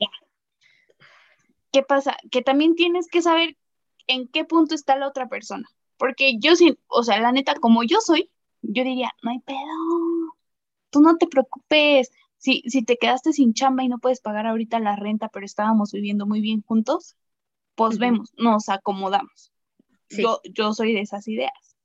[1.73, 2.17] ¿Qué pasa?
[2.31, 3.57] Que también tienes que saber
[4.07, 5.69] en qué punto está la otra persona.
[5.97, 6.55] Porque yo,
[6.89, 8.31] o sea, la neta, como yo soy,
[8.63, 9.59] yo diría, no hay pedo,
[10.91, 12.11] tú no te preocupes.
[12.39, 15.93] Si, si te quedaste sin chamba y no puedes pagar ahorita la renta, pero estábamos
[15.93, 17.17] viviendo muy bien juntos,
[17.75, 19.53] pues vemos, nos acomodamos.
[20.09, 21.77] Yo, yo soy de esas ideas.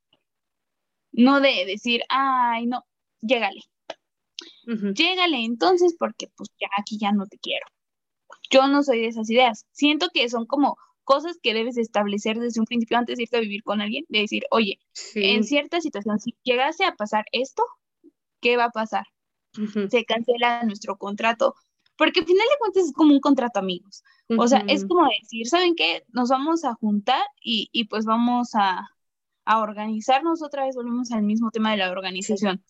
[1.11, 2.85] No de decir, ay, no,
[3.21, 3.61] llégale.
[4.65, 7.65] Llégale entonces porque pues ya aquí ya no te quiero.
[8.49, 9.65] Yo no soy de esas ideas.
[9.71, 13.41] Siento que son como cosas que debes establecer desde un principio antes de irte a
[13.41, 14.79] vivir con alguien, de decir, oye,
[15.13, 17.63] en cierta situación, si llegase a pasar esto,
[18.41, 19.05] ¿qué va a pasar?
[19.89, 21.55] Se cancela nuestro contrato,
[21.95, 24.03] porque al final de cuentas es como un contrato amigos.
[24.37, 26.03] O sea, es como decir, ¿saben qué?
[26.09, 28.89] Nos vamos a juntar y, y pues vamos a,
[29.45, 32.63] a, organizarnos otra vez, volvemos al mismo tema de la organización.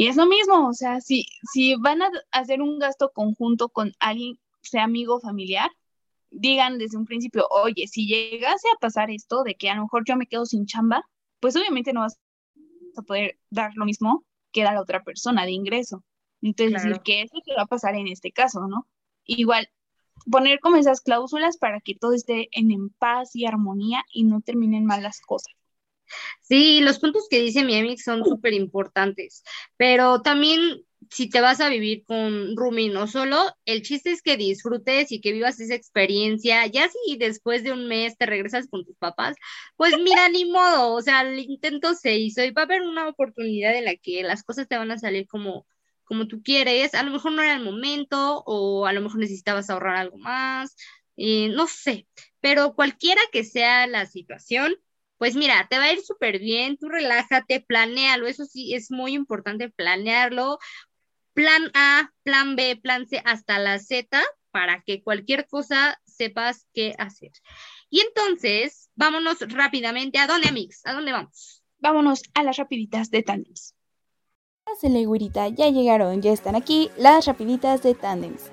[0.00, 3.92] Y es lo mismo, o sea, si, si van a hacer un gasto conjunto con
[4.00, 5.70] alguien, sea amigo o familiar,
[6.30, 10.04] digan desde un principio, oye, si llegase a pasar esto de que a lo mejor
[10.06, 11.02] yo me quedo sin chamba,
[11.38, 12.18] pues obviamente no vas
[12.96, 16.02] a poder dar lo mismo que da la otra persona de ingreso.
[16.40, 18.86] Entonces, decir que eso te va a pasar en este caso, ¿no?
[19.26, 19.68] Igual,
[20.30, 24.86] poner como esas cláusulas para que todo esté en, paz y armonía y no terminen
[24.86, 25.52] mal las cosas.
[26.40, 29.42] Sí, los puntos que dice mi son súper importantes,
[29.76, 34.36] pero también si te vas a vivir con Rumi no solo, el chiste es que
[34.36, 36.66] disfrutes y que vivas esa experiencia.
[36.66, 39.36] Ya si después de un mes te regresas con tus papás,
[39.76, 43.08] pues mira, ni modo, o sea, el intento se hizo y va a haber una
[43.08, 45.66] oportunidad en la que las cosas te van a salir como,
[46.04, 46.94] como tú quieres.
[46.94, 50.76] A lo mejor no era el momento o a lo mejor necesitabas ahorrar algo más,
[51.16, 52.06] eh, no sé,
[52.40, 54.76] pero cualquiera que sea la situación,
[55.20, 59.12] pues mira, te va a ir súper bien, tú relájate, planéalo, eso sí es muy
[59.12, 60.58] importante planearlo,
[61.34, 64.18] plan A, plan B, plan C, hasta la Z,
[64.50, 67.32] para que cualquier cosa sepas qué hacer.
[67.90, 70.18] Y entonces, vámonos rápidamente.
[70.18, 70.86] ¿A dónde, Amix?
[70.86, 71.62] ¿A dónde vamos?
[71.80, 73.74] Vámonos a las rapiditas de tandems.
[74.80, 78.50] Celegurita, ya llegaron, ya están aquí las rapiditas de tandems.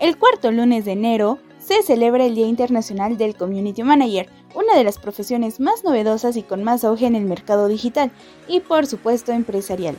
[0.00, 4.84] El cuarto lunes de enero se celebra el Día Internacional del Community Manager, una de
[4.84, 8.10] las profesiones más novedosas y con más auge en el mercado digital
[8.48, 9.96] y por supuesto empresarial.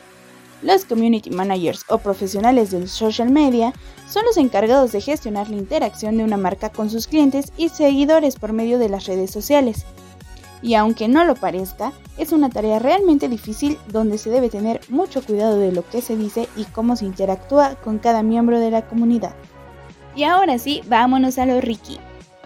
[0.61, 3.73] Los community managers o profesionales del social media
[4.09, 8.37] son los encargados de gestionar la interacción de una marca con sus clientes y seguidores
[8.37, 9.85] por medio de las redes sociales.
[10.61, 15.21] Y aunque no lo parezca, es una tarea realmente difícil donde se debe tener mucho
[15.21, 18.87] cuidado de lo que se dice y cómo se interactúa con cada miembro de la
[18.87, 19.35] comunidad.
[20.15, 21.99] Y ahora sí, vámonos a lo Ricky.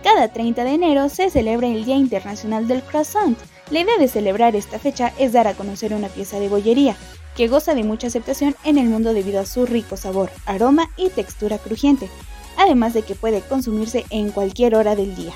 [0.03, 3.37] Cada 30 de enero se celebra el Día Internacional del Croissant.
[3.69, 6.95] La idea de celebrar esta fecha es dar a conocer una pieza de bollería,
[7.35, 11.09] que goza de mucha aceptación en el mundo debido a su rico sabor, aroma y
[11.09, 12.09] textura crujiente,
[12.57, 15.33] además de que puede consumirse en cualquier hora del día.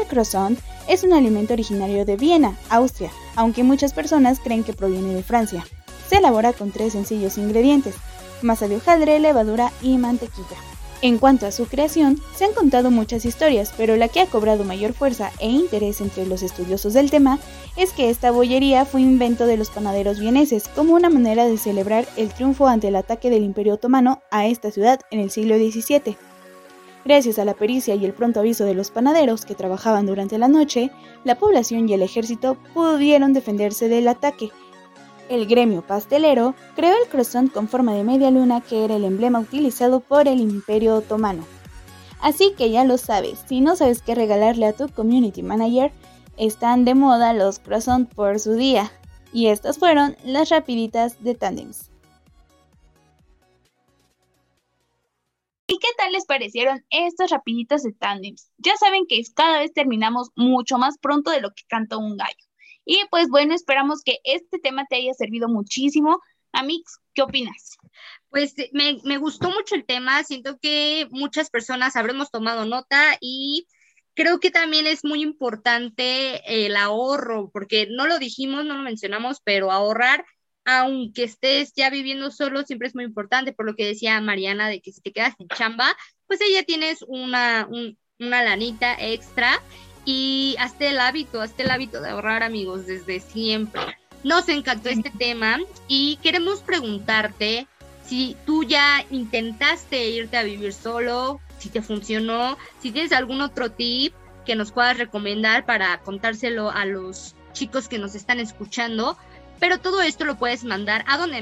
[0.00, 0.58] El croissant
[0.88, 5.66] es un alimento originario de Viena, Austria, aunque muchas personas creen que proviene de Francia.
[6.08, 7.96] Se elabora con tres sencillos ingredientes,
[8.40, 10.73] masa de hojaldre, levadura y mantequilla.
[11.04, 14.64] En cuanto a su creación, se han contado muchas historias, pero la que ha cobrado
[14.64, 17.38] mayor fuerza e interés entre los estudiosos del tema
[17.76, 22.06] es que esta bollería fue invento de los panaderos vieneses como una manera de celebrar
[22.16, 26.16] el triunfo ante el ataque del Imperio Otomano a esta ciudad en el siglo XVII.
[27.04, 30.48] Gracias a la pericia y el pronto aviso de los panaderos que trabajaban durante la
[30.48, 30.90] noche,
[31.22, 34.52] la población y el ejército pudieron defenderse del ataque
[35.34, 39.40] el gremio pastelero creó el croissant con forma de media luna que era el emblema
[39.40, 41.44] utilizado por el Imperio Otomano.
[42.20, 45.92] Así que ya lo sabes, si no sabes qué regalarle a tu community manager,
[46.36, 48.90] están de moda los croissants por su día.
[49.32, 51.90] Y estas fueron las rapiditas de Tandems.
[55.66, 58.50] ¿Y qué tal les parecieron estas rapiditas de Tandems?
[58.58, 62.43] Ya saben que cada vez terminamos mucho más pronto de lo que canta un gallo.
[62.84, 66.20] Y pues bueno, esperamos que este tema te haya servido muchísimo.
[66.52, 67.76] Amix, ¿qué opinas?
[68.28, 73.16] Pues eh, me, me gustó mucho el tema, siento que muchas personas habremos tomado nota
[73.20, 73.66] y
[74.14, 79.40] creo que también es muy importante el ahorro, porque no lo dijimos, no lo mencionamos,
[79.42, 80.24] pero ahorrar,
[80.64, 84.80] aunque estés ya viviendo solo, siempre es muy importante, por lo que decía Mariana, de
[84.80, 85.94] que si te quedas en chamba,
[86.26, 87.68] pues ella tienes una,
[88.18, 89.60] una lanita extra
[90.04, 93.80] y hazte el hábito, hazte el hábito de ahorrar amigos desde siempre.
[94.22, 97.66] Nos encantó este tema y queremos preguntarte
[98.06, 103.70] si tú ya intentaste irte a vivir solo, si te funcionó, si tienes algún otro
[103.70, 109.16] tip que nos puedas recomendar para contárselo a los chicos que nos están escuchando.
[109.58, 111.32] Pero todo esto lo puedes mandar a Don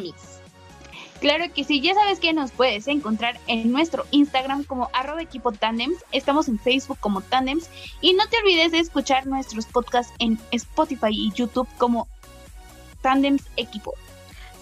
[1.23, 5.53] Claro que sí, ya sabes que nos puedes encontrar en nuestro Instagram como arroba equipo
[5.53, 7.71] tandems, estamos en Facebook como tandems
[8.01, 12.09] y no te olvides de escuchar nuestros podcasts en Spotify y YouTube como
[13.03, 13.95] tandems equipo.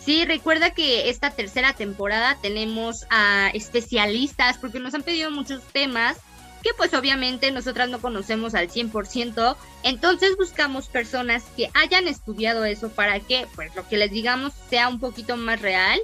[0.04, 6.18] Sí, recuerda que esta tercera temporada tenemos a especialistas porque nos han pedido muchos temas
[6.62, 12.90] que pues obviamente nosotras no conocemos al 100%, entonces buscamos personas que hayan estudiado eso
[12.90, 15.98] para que pues lo que les digamos sea un poquito más real.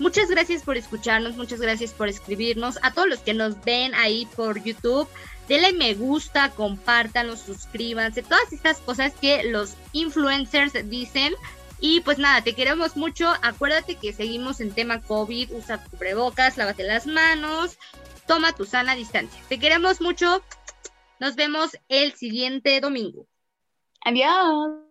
[0.00, 4.26] Muchas gracias por escucharnos, muchas gracias por escribirnos, a todos los que nos ven ahí
[4.34, 5.06] por YouTube,
[5.46, 11.34] denle me gusta, compártanlo, suscríbanse, todas estas cosas que los influencers dicen.
[11.80, 13.30] Y pues nada, te queremos mucho.
[13.42, 17.78] Acuérdate que seguimos en tema COVID, usa cubrebocas, lávate las manos,
[18.26, 19.40] toma tu sana distancia.
[19.48, 20.42] Te queremos mucho.
[21.18, 23.26] Nos vemos el siguiente domingo.
[24.04, 24.89] Adiós.